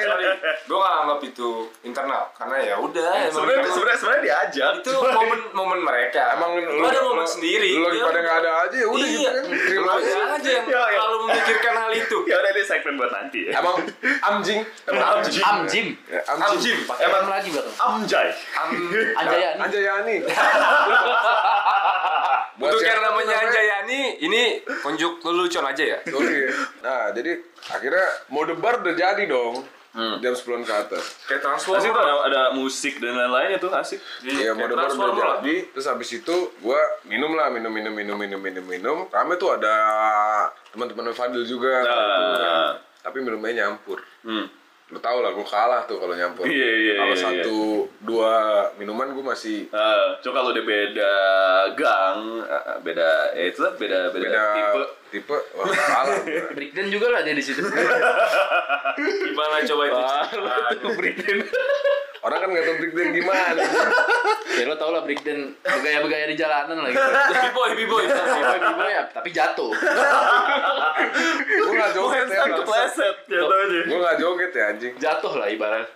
Sorry, 0.00 0.26
gue 0.62 0.78
gak 0.78 0.94
anggap 0.98 1.20
itu 1.22 1.50
internal 1.82 2.22
karena 2.34 2.56
ya 2.62 2.74
udah. 2.76 3.10
emang 3.22 3.32
Sebenarnya 3.32 3.64
sebenarnya 3.66 3.98
sebenarnya 3.98 4.22
diajak. 4.22 4.72
itu 4.80 4.92
momen 4.92 5.40
momen 5.52 5.80
mereka. 5.80 6.22
Emang 6.34 6.50
lu 6.56 6.82
ada 6.82 7.00
momen 7.02 7.24
sendiri. 7.24 7.72
Lu 7.72 7.84
lagi 7.84 8.00
pada 8.00 8.20
nggak 8.20 8.36
ada 8.38 8.50
aja 8.62 8.76
ya 8.76 8.86
udah 8.86 9.06
gitu 9.06 9.18
iya. 9.18 9.30
kan. 9.30 9.44
Kirim 9.48 9.80
Lu 9.80 9.90
aja. 9.90 10.08
yang 10.40 10.66
Ya, 10.66 10.82
ya. 10.82 10.82
terlalu 10.90 11.16
memikirkan 11.24 11.74
hal 11.74 11.90
itu. 11.94 12.16
Ya 12.24 12.36
udah 12.36 12.49
ini 12.50 12.62
segmen 12.62 12.94
buat 12.94 13.10
nanti 13.10 13.46
ya. 13.46 13.58
Emang 13.58 13.76
amjing. 14.22 14.60
Amjim. 14.86 15.42
Amjim. 15.42 15.86
Ya, 16.06 16.20
Am 16.26 16.38
amjing. 16.40 16.60
Jim. 16.60 16.78
Pakai 16.84 17.06
Emang- 17.06 17.28
lagi 17.28 17.48
belakang. 17.48 17.76
Amjay. 17.78 18.28
Am 18.54 18.68
Anjayani. 19.16 19.58
Anjayani. 19.60 20.16
Buat 22.56 22.70
Untuk 22.72 22.84
yang 22.84 23.00
namanya? 23.00 23.36
Anjayani, 23.40 24.00
ini 24.20 24.42
unjuk 24.84 25.22
lelucon 25.22 25.64
aja 25.64 25.84
ya. 25.86 25.98
Sorry 26.04 26.36
ya. 26.44 26.48
Nah, 26.82 27.04
jadi 27.10 27.32
akhirnya 27.68 28.06
mau 28.28 28.44
debar 28.44 28.84
udah 28.84 28.94
jadi 28.94 29.24
dong. 29.24 29.64
Hmm. 29.90 30.22
jam 30.22 30.30
10 30.30 30.62
ke 30.62 30.70
atas 30.70 31.04
Kayak 31.26 31.42
Asik 31.50 31.66
transformer. 31.66 31.90
tuh 31.90 32.02
ada, 32.06 32.14
ada 32.30 32.42
musik 32.54 33.02
dan 33.02 33.18
lain-lainnya 33.18 33.58
tuh 33.58 33.74
asik. 33.74 33.98
Iya, 34.22 34.54
mode 34.54 34.78
baru 34.78 34.94
udah 34.94 35.42
jadi. 35.42 35.66
Terus 35.74 35.86
habis 35.90 36.10
itu 36.14 36.36
gua 36.62 36.78
minum 37.10 37.34
lah, 37.34 37.50
minum 37.50 37.74
minum 37.74 37.90
minum 37.90 38.14
minum 38.14 38.38
minum 38.38 38.62
minum. 38.62 38.98
Rame 39.10 39.34
tuh 39.34 39.50
ada 39.58 39.74
teman-teman 40.70 41.10
Fadil 41.10 41.42
juga. 41.42 41.82
Nah. 41.82 42.78
Tapi 43.02 43.18
minumnya 43.18 43.66
nyampur. 43.66 43.98
Hmm. 44.22 44.46
Lu 44.90 44.98
tau 44.98 45.22
lah, 45.22 45.30
gua 45.30 45.46
kalah 45.46 45.82
tuh 45.86 46.02
kalau 46.02 46.18
nyampur. 46.18 46.50
Iya, 46.50 46.70
iya, 46.74 46.94
Kalau 46.98 47.14
iya, 47.14 47.22
satu 47.22 47.58
dua 48.02 48.34
minuman 48.74 49.14
gua 49.14 49.34
masih 49.34 49.70
Eh, 49.70 50.06
coba 50.18 50.42
kalau 50.42 50.50
udah 50.50 50.64
beda 50.66 51.14
gang, 51.78 52.18
eh, 52.42 52.76
beda, 52.82 53.10
ya 53.38 53.44
itu 53.46 53.58
lah 53.62 53.72
beda, 53.78 54.10
beda, 54.10 54.26
beda 54.26 54.42
tipe. 54.50 54.82
tipe 55.14 55.36
wah 55.54 55.66
kalah. 55.70 56.18
Breakdown 56.58 56.88
juga 56.90 57.06
lah 57.14 57.20
dia 57.22 57.34
di 57.38 57.44
situ. 57.44 57.62
Gimana 59.30 59.62
coba 59.62 59.82
itu? 59.86 60.00
Itu 60.74 60.88
breakdown. 60.98 61.38
Orang 62.20 62.36
kan 62.36 62.48
nggak 62.52 62.64
tahu 62.68 62.76
breakdown 62.84 63.08
gimana. 63.16 63.62
Ya 64.52 64.64
lo 64.68 64.76
tau 64.76 64.92
lah 64.92 65.08
breakdown 65.08 65.56
bergaya-bergaya 65.64 66.28
di 66.28 66.36
jalanan 66.36 66.76
lah 66.84 66.90
gitu. 66.92 67.00
B-boy, 67.48 67.70
B-boy. 67.80 68.02
Tiba-tiba 68.04 68.69
ya, 69.00 69.10
tapi 69.10 69.28
jatuh. 69.30 69.72
gua 71.60 71.72
nggak 71.72 71.92
joget 71.92 72.26
ya. 72.26 72.38
Kan 72.38 72.50
kepleset 72.56 73.16
jatuhnya. 73.26 73.80
Gua 73.86 73.98
nggak 74.00 74.16
joget 74.16 74.52
ya 74.52 74.64
anjing. 74.68 74.92
Jatuh 74.96 75.32
lah 75.34 75.46
ibarat. 75.46 75.86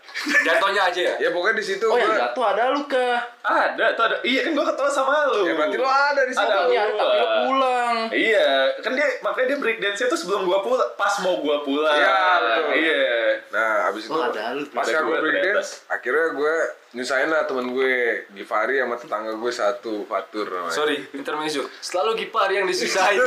Jatuhnya 0.40 0.82
aja 0.84 1.00
ya? 1.02 1.14
Ya 1.18 1.28
pokoknya 1.30 1.56
di 1.58 1.66
situ 1.66 1.84
Oh 1.84 1.94
yang 1.94 2.08
gua- 2.08 2.20
jatuh 2.22 2.44
ada 2.46 2.64
luka. 2.70 3.08
Ada, 3.44 3.86
tuh 3.92 4.04
ada. 4.04 4.16
Iya 4.22 4.40
kan 4.42 4.52
gua 4.52 4.66
ketawa 4.66 4.90
sama 4.90 5.12
lu. 5.28 5.44
Ya 5.44 5.52
berarti 5.54 5.76
lo 5.76 5.86
ada 5.86 6.22
di 6.22 6.32
situ. 6.32 6.44
Ada. 6.46 6.60
Iya, 6.66 6.82
tapi 6.90 7.14
lo 7.14 7.26
pulang. 7.44 7.96
Iya, 8.10 8.48
kan 8.80 8.92
dia 8.92 9.06
makanya 9.20 9.46
dia 9.46 9.58
break 9.58 9.78
dance 9.78 10.00
itu 10.00 10.16
sebelum 10.16 10.42
gua 10.44 10.58
pulang, 10.60 10.88
pas 10.94 11.14
mau 11.20 11.36
gua 11.38 11.60
pulang. 11.60 11.92
Iya, 11.92 12.14
betul. 12.40 12.64
Iya. 12.74 13.04
Nah, 13.50 13.72
abis 13.88 14.02
itu 14.04 14.12
Oh, 14.12 14.22
ada 14.22 14.44
lu. 14.52 14.64
pas 14.68 14.82
gue 14.82 14.96
gua 14.96 15.18
break 15.20 15.36
ternyata. 15.36 15.60
dance, 15.60 15.70
akhirnya 15.86 16.26
gue 16.32 16.54
nyusahin 16.94 17.26
lah 17.26 17.42
temen 17.42 17.66
gue 17.68 17.94
Givari 18.30 18.78
sama 18.78 18.94
tetangga 18.94 19.32
gue 19.34 19.52
satu 19.52 20.06
Fatur 20.06 20.46
namanya. 20.48 20.70
Sorry, 20.72 21.02
intermezzo. 21.10 21.66
Selalu 21.80 22.10
Gipar 22.16 22.46
yang 22.48 22.64
disusahin. 22.94 23.20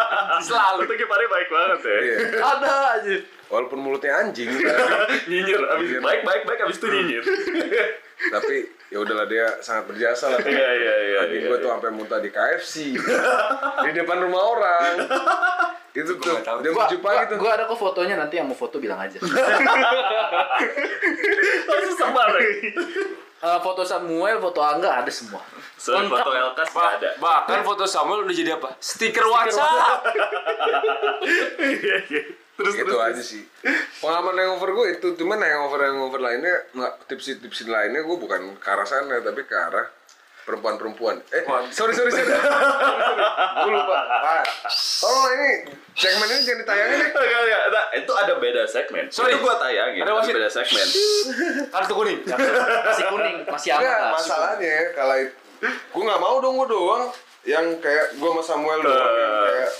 Selalu. 0.46 0.80
Itu 0.86 0.94
Gipari 0.94 1.26
baik 1.26 1.48
banget 1.50 1.80
ya. 1.82 1.98
Iya. 1.98 2.16
Ada 2.38 2.72
aja. 2.98 3.14
Walaupun 3.48 3.78
mulutnya 3.80 4.12
anjing, 4.12 4.52
nyinyir, 5.32 5.56
abis 5.72 6.04
baik 6.04 6.20
baik 6.20 6.42
baik 6.44 6.68
abis 6.68 6.76
itu 6.76 6.86
nyinyir. 6.92 7.24
tapi 8.34 8.68
ya 8.92 9.00
udahlah 9.00 9.24
dia 9.24 9.48
sangat 9.64 9.88
berjasa 9.88 10.36
lah. 10.36 10.40
Iya 10.44 10.68
iya 10.76 10.94
iya. 11.00 11.18
Tadi 11.24 11.36
iya, 11.40 11.48
gue 11.48 11.56
iya. 11.56 11.64
tuh 11.64 11.70
sampai 11.72 11.90
muntah 11.96 12.20
di 12.20 12.28
KFC 12.28 12.92
di 13.88 13.90
depan 13.96 14.20
rumah 14.20 14.42
orang. 14.52 14.92
Itu 15.96 16.20
tuh 16.20 16.36
jam 16.44 16.60
Gua, 16.60 16.92
tujuh 16.92 17.00
pagi 17.00 17.24
tuh. 17.32 17.40
gua 17.40 17.56
ada 17.56 17.64
kok 17.64 17.80
fotonya 17.80 18.20
nanti 18.20 18.36
yang 18.36 18.52
mau 18.52 18.54
foto 18.54 18.76
bilang 18.76 19.00
aja. 19.00 19.16
Langsung 21.72 21.96
sebar 21.96 22.36
Eh, 23.38 23.58
foto 23.62 23.86
Samuel, 23.86 24.42
foto 24.42 24.58
Angga 24.58 24.98
ada 24.98 25.10
semua. 25.14 25.38
So, 25.78 25.94
foto 25.94 26.30
Elkas 26.34 26.74
nggak 26.74 26.90
ada. 26.98 27.10
Bahkan 27.22 27.62
foto 27.62 27.86
Samuel 27.86 28.26
udah 28.26 28.34
jadi 28.34 28.58
apa? 28.58 28.74
Stiker 28.82 29.26
WhatsApp. 29.26 30.02
Iya 31.58 31.96
iya. 32.08 32.22
Terus 32.58 32.74
Gitu 32.74 32.90
terus. 32.90 32.98
aja 32.98 33.22
sih. 33.22 33.42
Pengalaman 34.02 34.34
hangover 34.34 34.74
gue 34.74 34.86
itu, 34.98 35.14
cuman 35.14 35.38
hangover 35.38 35.86
hangover 35.86 36.18
lainnya 36.18 36.54
nggak 36.74 37.06
tips-tips 37.06 37.70
lainnya 37.70 38.02
gue 38.02 38.16
bukan 38.18 38.58
ke 38.58 38.66
arah 38.66 38.82
sana 38.82 39.22
tapi 39.22 39.46
ke 39.46 39.54
arah 39.54 39.86
perempuan-perempuan. 40.48 41.20
Eh, 41.28 41.44
sorry 41.68 41.92
sorry 41.92 42.08
sorry. 42.08 42.24
gue 43.60 43.70
lupa. 43.70 43.98
Ah, 44.00 44.40
tolong 44.72 45.28
ini 45.30 45.50
segmen 45.92 46.24
ini 46.26 46.40
jangan 46.40 46.58
ditayangin 46.64 46.96
deh. 46.96 47.08
Enggak, 47.10 47.40
enggak, 47.44 47.62
enggak. 47.68 47.86
itu 47.94 48.12
ada 48.14 48.32
beda 48.34 48.62
segmen. 48.64 49.04
Sorry. 49.08 49.30
Itu 49.30 49.44
gua 49.44 49.54
tayangin. 49.58 50.00
Ada 50.00 50.08
Ada 50.08 50.16
wasit. 50.16 50.32
beda 50.32 50.48
segmen. 50.48 50.86
Kartu 51.74 51.92
kuning. 51.92 52.18
Masih 52.24 53.04
kuning, 53.06 53.36
masih 53.44 53.68
aman 53.70 53.80
Enggak, 53.80 53.98
lah. 53.98 54.10
masalahnya 54.10 54.76
kalau 54.96 55.16
gue 55.60 56.02
nggak 56.02 56.20
mau 56.22 56.36
dong 56.38 56.54
gue 56.56 56.68
doang 56.68 57.04
yang 57.44 57.66
kayak 57.78 58.14
gue 58.14 58.28
sama 58.30 58.40
Samuel 58.40 58.80
doang 58.80 58.96
yang 58.96 59.28
Eh. 59.28 59.44
kayak 59.44 59.70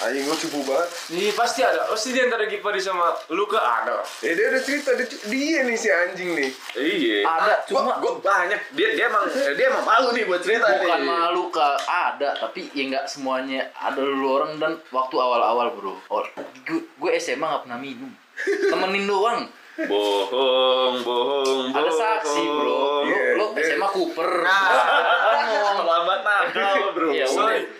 anjing 0.00 0.24
gue 0.24 0.36
cupu 0.48 0.58
banget. 0.64 0.88
Nih 1.12 1.30
pasti 1.32 1.60
ada. 1.60 1.84
Pasti 1.88 2.12
di 2.12 2.20
antara 2.20 2.44
Gipar 2.46 2.72
sama 2.80 3.12
Luka 3.30 3.60
ada. 3.60 4.00
Ya 4.24 4.32
dia 4.32 4.46
udah 4.48 4.62
cerita 4.62 4.96
dia, 4.96 5.06
dia 5.28 5.58
nih 5.64 5.76
si 5.76 5.88
anjing 5.88 6.30
nih. 6.36 6.50
Iya. 6.74 7.18
Ada, 7.28 7.54
cuma 7.68 7.80
gua, 7.84 7.94
gua 7.98 8.12
banyak. 8.20 8.60
Dia 8.72 8.88
dia 8.96 9.06
emang 9.08 9.24
dia 9.30 9.66
emang 9.68 9.84
malu 9.84 10.08
nih 10.12 10.24
buat 10.24 10.40
cerita 10.40 10.66
bukan 10.66 11.00
nih. 11.00 11.08
malu 11.08 11.42
ke 11.48 11.66
ada 11.88 12.30
tapi 12.36 12.68
ya 12.72 12.82
nggak 12.88 13.04
semuanya 13.08 13.68
ada 13.74 14.00
dulu 14.00 14.26
orang 14.40 14.52
dan 14.56 14.72
waktu 14.90 15.16
awal-awal 15.16 15.72
bro 15.74 15.94
oh, 16.08 16.24
gue, 16.64 16.80
gue 16.84 17.10
SMA 17.16 17.42
nggak 17.42 17.62
pernah 17.66 17.80
minum 17.80 18.10
temenin 18.68 19.04
doang 19.04 19.42
Bohong, 19.80 21.00
bohong, 21.00 21.72
bohong. 21.72 21.72
ada 21.72 21.88
saksi 21.88 22.42
bro 22.44 22.68
lo, 22.68 23.08
Iya, 23.08 23.20
lo 23.40 23.46
iya. 23.56 23.64
SMA 23.72 23.88
Cooper 23.88 24.28
Nah. 24.44 24.68
Terlambat 25.80 26.20
nakal, 26.20 26.92
bro. 26.92 27.08
Iya, 27.08 27.24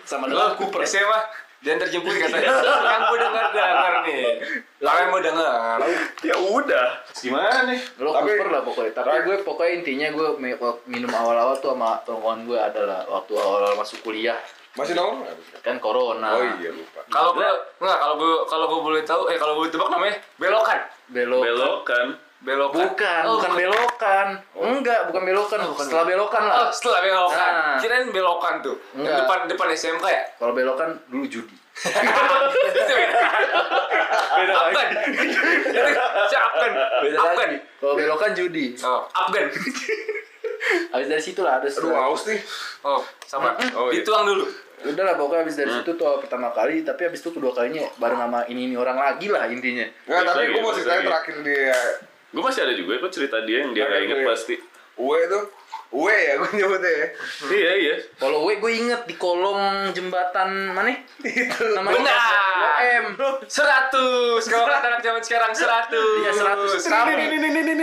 sama 0.01 0.25
Lo 0.25 0.33
dengan 0.33 0.57
Cooper 0.57 0.81
SMA 0.81 1.19
dan 1.61 1.77
terjemput 1.77 2.09
katanya. 2.11 2.57
Yang 2.57 3.01
mau 3.03 3.15
dengar 3.15 3.45
dengar 3.49 3.93
nih. 4.03 4.25
Kalian 4.81 5.07
mau 5.07 5.21
dengar? 5.21 5.77
Ya 6.21 6.35
udah. 6.35 6.87
Gimana 7.13 7.69
nih? 7.69 7.79
lo 7.97 8.09
Tapi- 8.11 8.33
lah 8.41 8.61
pokoknya 8.61 8.91
tapi 8.91 9.15
gue 9.23 9.35
pokoknya 9.41 9.71
intinya 9.77 10.07
gue 10.09 10.27
mi- 10.37 10.57
minum 10.87 11.11
awal-awal 11.11 11.53
tuh 11.55 11.71
sama 11.71 12.01
tongkongan 12.01 12.39
gue 12.43 12.57
adalah 12.57 13.05
waktu 13.05 13.33
awal 13.35 13.77
masuk 13.77 14.01
kuliah 14.01 14.37
Masih 14.71 14.93
nongkrong 14.93 15.19
nggak? 15.21 15.35
kan 15.61 15.75
corona 15.77 16.27
Oh 16.31 16.43
iya 16.57 16.71
lupa. 16.71 17.03
Kalau 17.05 17.31
gue 17.33 17.43
enggak 17.77 17.97
kalau 17.99 18.15
gue 18.15 18.33
kalau 18.47 18.65
gue 18.65 18.79
boleh 18.81 19.01
tahu 19.03 19.21
eh 19.27 19.35
kalau 19.35 19.53
gue 19.57 19.67
tebak 19.67 19.89
namanya 19.89 20.15
belokan. 20.37 20.79
belok 21.07 21.43
Belokan. 21.43 22.07
Belokan. 22.41 22.73
bukan 22.89 23.21
Oh, 23.21 23.37
bukan 23.37 23.51
belokan 23.53 24.27
enggak 24.55 24.99
bukan 25.05 25.21
belokan 25.23 25.59
setelah 25.77 26.01
belokan 26.03 26.41
lah 26.41 26.55
Oh, 26.57 26.69
setelah 26.71 26.99
belokan. 26.99 27.51
Nah. 27.53 27.77
Kirain 27.77 28.07
belokan 28.09 28.53
tuh. 28.61 28.75
Yang 28.91 28.97
Enggak. 28.97 29.17
depan 29.21 29.39
depan 29.45 29.67
SMK 29.71 30.05
ya? 30.07 30.23
kalau 30.39 30.51
belokan 30.51 30.89
dulu 31.05 31.25
judi 31.27 31.53
Itu 31.71 32.79
beda. 32.89 33.19
Beda 34.33 34.53
Afgan. 34.57 34.87
Si 36.25 36.35
Afgan. 36.35 36.71
beda 37.01 37.17
Afgan. 37.19 37.49
lagi 37.49 37.57
kalau 37.77 37.93
belokan 37.93 38.31
judi 38.31 38.65
Oh, 38.81 39.03
Afgan. 39.11 39.45
Habis 40.89 41.07
dari 41.07 41.23
situ 41.23 41.39
lah 41.39 41.57
ada 41.57 41.67
Aduh 41.67 41.91
haus 41.91 42.21
nih. 42.25 42.39
Oh, 42.81 43.01
sama. 43.23 43.53
Oh, 43.73 43.87
iya. 43.87 43.99
Dituang 43.99 44.25
dulu. 44.25 44.45
udah 44.81 45.03
lah 45.03 45.13
pokoknya 45.13 45.45
habis 45.45 45.55
dari 45.55 45.69
situ 45.71 45.93
tuh 45.93 46.17
pertama 46.17 46.49
kali 46.49 46.81
tapi 46.81 47.05
habis 47.05 47.21
itu 47.21 47.29
kedua 47.29 47.51
kalinya 47.51 47.85
bareng 47.95 48.17
sama 48.19 48.39
ini 48.47 48.65
ini 48.65 48.73
orang 48.73 48.97
lagi 48.97 49.29
lah 49.29 49.45
intinya 49.45 49.85
Nggak, 50.09 50.21
tapi 50.25 50.37
Lagi, 50.41 50.49
gue 50.49 50.59
mau 50.59 50.73
ceritain 50.73 51.03
terakhir 51.03 51.35
dia 51.43 51.77
Gue 52.27 52.41
masih 52.41 52.61
ada 52.63 52.73
juga 52.73 52.91
kok 52.97 53.11
cerita 53.11 53.37
dia 53.43 53.61
yang 53.61 53.71
dia 53.71 53.83
nggak 53.83 53.93
Terakhir 53.93 54.07
inget 54.07 54.17
gue- 54.17 54.29
pasti. 54.33 54.55
Uwe 54.97 55.19
tuh. 55.27 55.43
Uwe 55.91 56.15
ya 56.15 56.33
gue 56.39 56.51
nyebutnya 56.55 56.87
ya. 56.87 57.07
Iya 57.51 57.71
iya. 57.75 57.95
kalau 58.15 58.47
gue 58.47 58.63
gue 58.63 58.71
inget 58.71 59.03
di 59.03 59.15
kolong 59.19 59.91
jembatan 59.91 60.71
mana 60.71 60.95
itu 61.19 61.63
namanya 61.75 61.99
Benar. 61.99 62.71
M 62.81 63.05
Seratus. 63.45 64.47
Kalau 64.47 64.71
kata 64.71 64.87
anak 64.87 65.01
zaman 65.03 65.19
sekarang 65.19 65.51
seratus. 65.51 66.23
Iya 66.23 66.31
seratus 66.31 66.71
tapi 66.87 67.11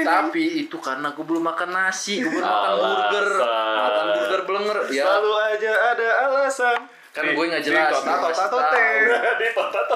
tapi 0.09 0.45
itu 0.65 0.77
karena 0.81 1.13
gue 1.13 1.25
belum 1.25 1.45
makan 1.53 1.69
nasi 1.69 2.25
gue 2.25 2.33
belum 2.33 2.49
makan 2.49 2.73
burger 2.81 3.29
makan 3.77 4.07
burger 4.17 4.41
belenger 4.49 4.79
ya 4.89 5.05
Selalu 5.05 5.33
aja 5.53 5.73
ada 5.93 6.09
alasan. 6.29 6.98
Kan 7.19 7.27
gue 7.29 7.45
nggak 7.45 7.61
Di 7.61 7.69
jelas 7.69 7.91
tota 7.91 8.01
gue 8.01 8.15
tota 8.15 8.29
kasih 8.29 8.47
tote. 8.49 8.87
Di 9.41 9.49
totot. 9.51 9.89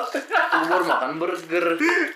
gue 0.52 0.66
baru 0.68 0.84
makan 0.84 1.10
burger 1.16 1.66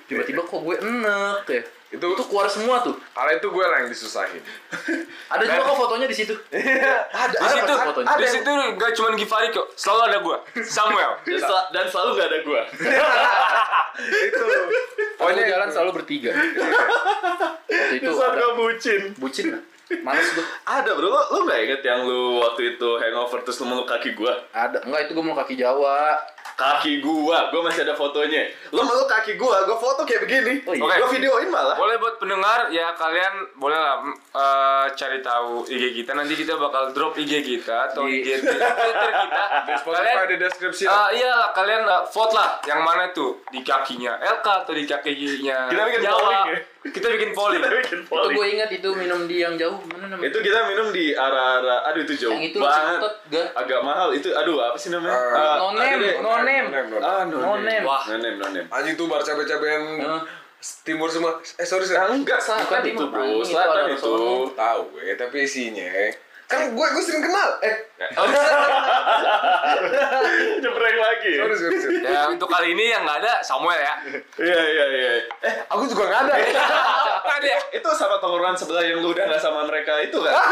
tiba-tiba 0.04 0.40
kok 0.42 0.60
gue 0.60 0.76
enek 0.76 1.46
ya 1.48 1.62
Itu- 1.86 2.02
itu 2.10 2.24
keluar 2.26 2.44
semua 2.46 2.82
tuh 2.82 2.98
Kalau 3.08 3.30
itu 3.30 3.46
gue 3.46 3.64
lah 3.64 3.78
yang 3.78 3.88
disusahin. 3.88 4.42
ada 5.32 5.42
juga 5.42 5.62
kok 5.64 5.76
fotonya 5.78 6.06
di 6.06 6.16
situ 6.16 6.34
ada, 6.34 7.30
Di 7.32 7.48
situ, 7.48 7.72
fotonya. 7.72 8.14
di 8.16 8.26
situ 8.28 8.50
nggak 8.74 8.90
cuma 8.92 9.08
Givari 9.14 9.48
kok, 9.48 9.66
selalu 9.72 10.00
ada 10.04 10.18
gua, 10.18 10.36
Samuel. 10.60 11.12
Dan, 11.24 11.38
sel- 11.40 11.68
dan 11.70 11.84
selalu 11.86 12.10
gak 12.12 12.26
ada 12.26 12.38
gua. 12.42 12.60
itu. 14.18 14.44
Pokoknya 15.16 15.42
jalan 15.46 15.68
selalu 15.70 15.90
bertiga. 15.94 16.30
Waktu 16.34 17.94
itu 17.96 18.10
Di 18.10 18.20
ada 18.20 18.46
bucin. 18.52 19.00
bucin 19.16 19.46
lah. 19.54 19.62
Males 20.02 20.30
gue. 20.34 20.42
Ada 20.66 20.98
bro, 20.98 21.06
lo, 21.06 21.20
lo 21.30 21.38
gak 21.46 21.62
inget 21.62 21.82
yang 21.86 22.02
lu 22.02 22.42
waktu 22.42 22.74
itu 22.74 22.88
hangover 22.98 23.46
terus 23.46 23.62
lu 23.62 23.70
meluk 23.70 23.86
kaki 23.86 24.18
gua? 24.18 24.34
Ada. 24.50 24.82
Enggak 24.82 25.06
itu 25.06 25.12
gue 25.14 25.24
mau 25.24 25.38
kaki 25.38 25.54
Jawa. 25.54 26.18
Kaki 26.56 26.98
gua, 26.98 27.48
gua 27.48 27.60
masih 27.62 27.84
ada 27.84 27.92
fotonya. 27.92 28.48
Lo 28.70 28.80
meluk 28.80 29.04
kaki 29.04 29.36
gua, 29.36 29.60
gua 29.62 29.76
foto 29.76 30.02
kayak 30.02 30.24
begini. 30.24 30.64
Oh 30.64 30.72
iya. 30.72 30.82
Oke. 30.82 30.96
Gua 30.96 31.08
videoin 31.10 31.48
malah. 31.48 31.76
Boleh 31.76 31.96
buat 31.96 32.16
pendengar 32.16 32.68
ya 32.68 32.90
kalian 32.92 33.32
boleh 33.54 33.76
lah 33.76 34.00
eh, 34.32 34.86
cari 34.90 35.20
tahu 35.20 35.64
IG 35.64 35.92
kita 35.94 36.12
nanti 36.12 36.32
kita 36.32 36.56
bakal 36.56 36.90
drop 36.90 37.12
IG 37.14 37.28
kita 37.42 37.92
atau 37.92 38.04
Di- 38.04 38.24
IG 38.24 38.40
Twitter 38.40 38.72
kita. 39.12 39.44
Di 39.66 39.72
Spotify 39.76 40.24
di 40.26 40.36
deskripsi. 40.38 40.84
Eh, 40.86 41.08
iya 41.14 41.28
lah 41.28 41.48
kalian 41.52 41.84
eh, 41.84 42.02
vote 42.08 42.32
lah 42.32 42.56
yang 42.64 42.80
mana 42.80 43.12
tuh 43.12 43.36
di 43.46 43.60
kakinya 43.60 44.16
LK 44.16 44.46
atau 44.64 44.72
di 44.72 44.84
kakinya 44.84 45.68
Kita 45.68 45.82
bikin 45.84 46.00
Jawa. 46.02 46.16
polling 46.16 46.40
ya? 46.46 46.58
Kita 46.86 47.06
bikin 47.10 47.30
polling. 47.32 47.58
Kita 47.58 47.70
bikin 47.74 47.98
Itu 47.98 48.08
polling. 48.08 48.32
gue 48.32 48.46
ingat 48.48 48.70
itu 48.70 48.88
minum 48.92 49.20
di 49.26 49.36
yang 49.38 49.54
jauh. 49.54 49.76
Namanya? 50.06 50.26
Itu 50.26 50.38
kita 50.38 50.58
minum 50.66 50.88
di 50.90 51.10
arah-arah, 51.10 51.78
aduh 51.84 52.02
itu 52.02 52.14
jauh 52.16 52.32
yang 52.32 52.44
itu 52.44 52.58
banget. 52.58 53.00
Agak 53.52 53.80
mahal 53.80 54.08
itu, 54.10 54.30
aduh 54.30 54.56
apa 54.60 54.76
sih 54.76 54.88
namanya? 54.88 55.12
Eh, 55.12 55.36
Ah, 55.36 55.56
Nonem, 55.58 55.98
nonem. 56.16 56.64
Nonem, 56.64 56.64
nonem. 56.88 57.00
Ah, 57.00 57.22
Nonem. 57.24 57.82
Wah. 57.82 58.02
Nonem, 58.06 58.34
nonem. 58.36 58.64
Anjing 58.68 58.94
tuh 58.94 59.06
bar 59.06 59.20
cabe-cabean 59.20 59.82
Heeh. 59.98 60.20
timur 60.82 61.06
semua. 61.06 61.36
Eh 61.54 61.62
sorry 61.62 61.84
sorry. 61.84 61.98
Ah, 61.98 62.08
enggak 62.08 62.38
selatan 62.38 62.82
itu 62.84 63.04
bro, 63.06 63.42
selatan 63.42 63.92
itu. 63.92 64.14
Tahu 64.50 64.80
gue, 64.92 65.14
tapi 65.14 65.36
isinya 65.42 65.90
kan 66.46 66.70
gue 66.70 66.86
gue 66.94 67.02
sering 67.02 67.26
kenal. 67.26 67.58
Eh, 67.58 67.74
Nyebrang 70.62 70.96
lagi. 70.96 71.32
sorry 71.36 71.56
sorry. 71.58 71.78
sorry. 71.82 72.06
Ya 72.06 72.30
untuk 72.30 72.46
kali 72.46 72.70
ini 72.70 72.94
yang 72.94 73.02
nggak 73.02 73.18
ada 73.18 73.42
Samuel 73.42 73.82
ya. 73.82 73.94
Iya 74.38 74.60
iya 74.62 74.84
iya. 74.86 75.10
Eh, 75.42 75.54
Aku 75.74 75.90
juga 75.90 76.06
nggak 76.06 76.22
ada. 76.30 76.34
ada 77.36 77.46
ya? 77.46 77.60
Itu 77.74 77.88
sama 77.92 78.22
tongkrongan 78.22 78.54
sebelah 78.54 78.86
yang 78.86 79.02
lu 79.02 79.10
udah 79.10 79.26
nggak 79.26 79.42
sama 79.42 79.66
mereka 79.66 79.98
itu 80.00 80.18
kan? 80.22 80.34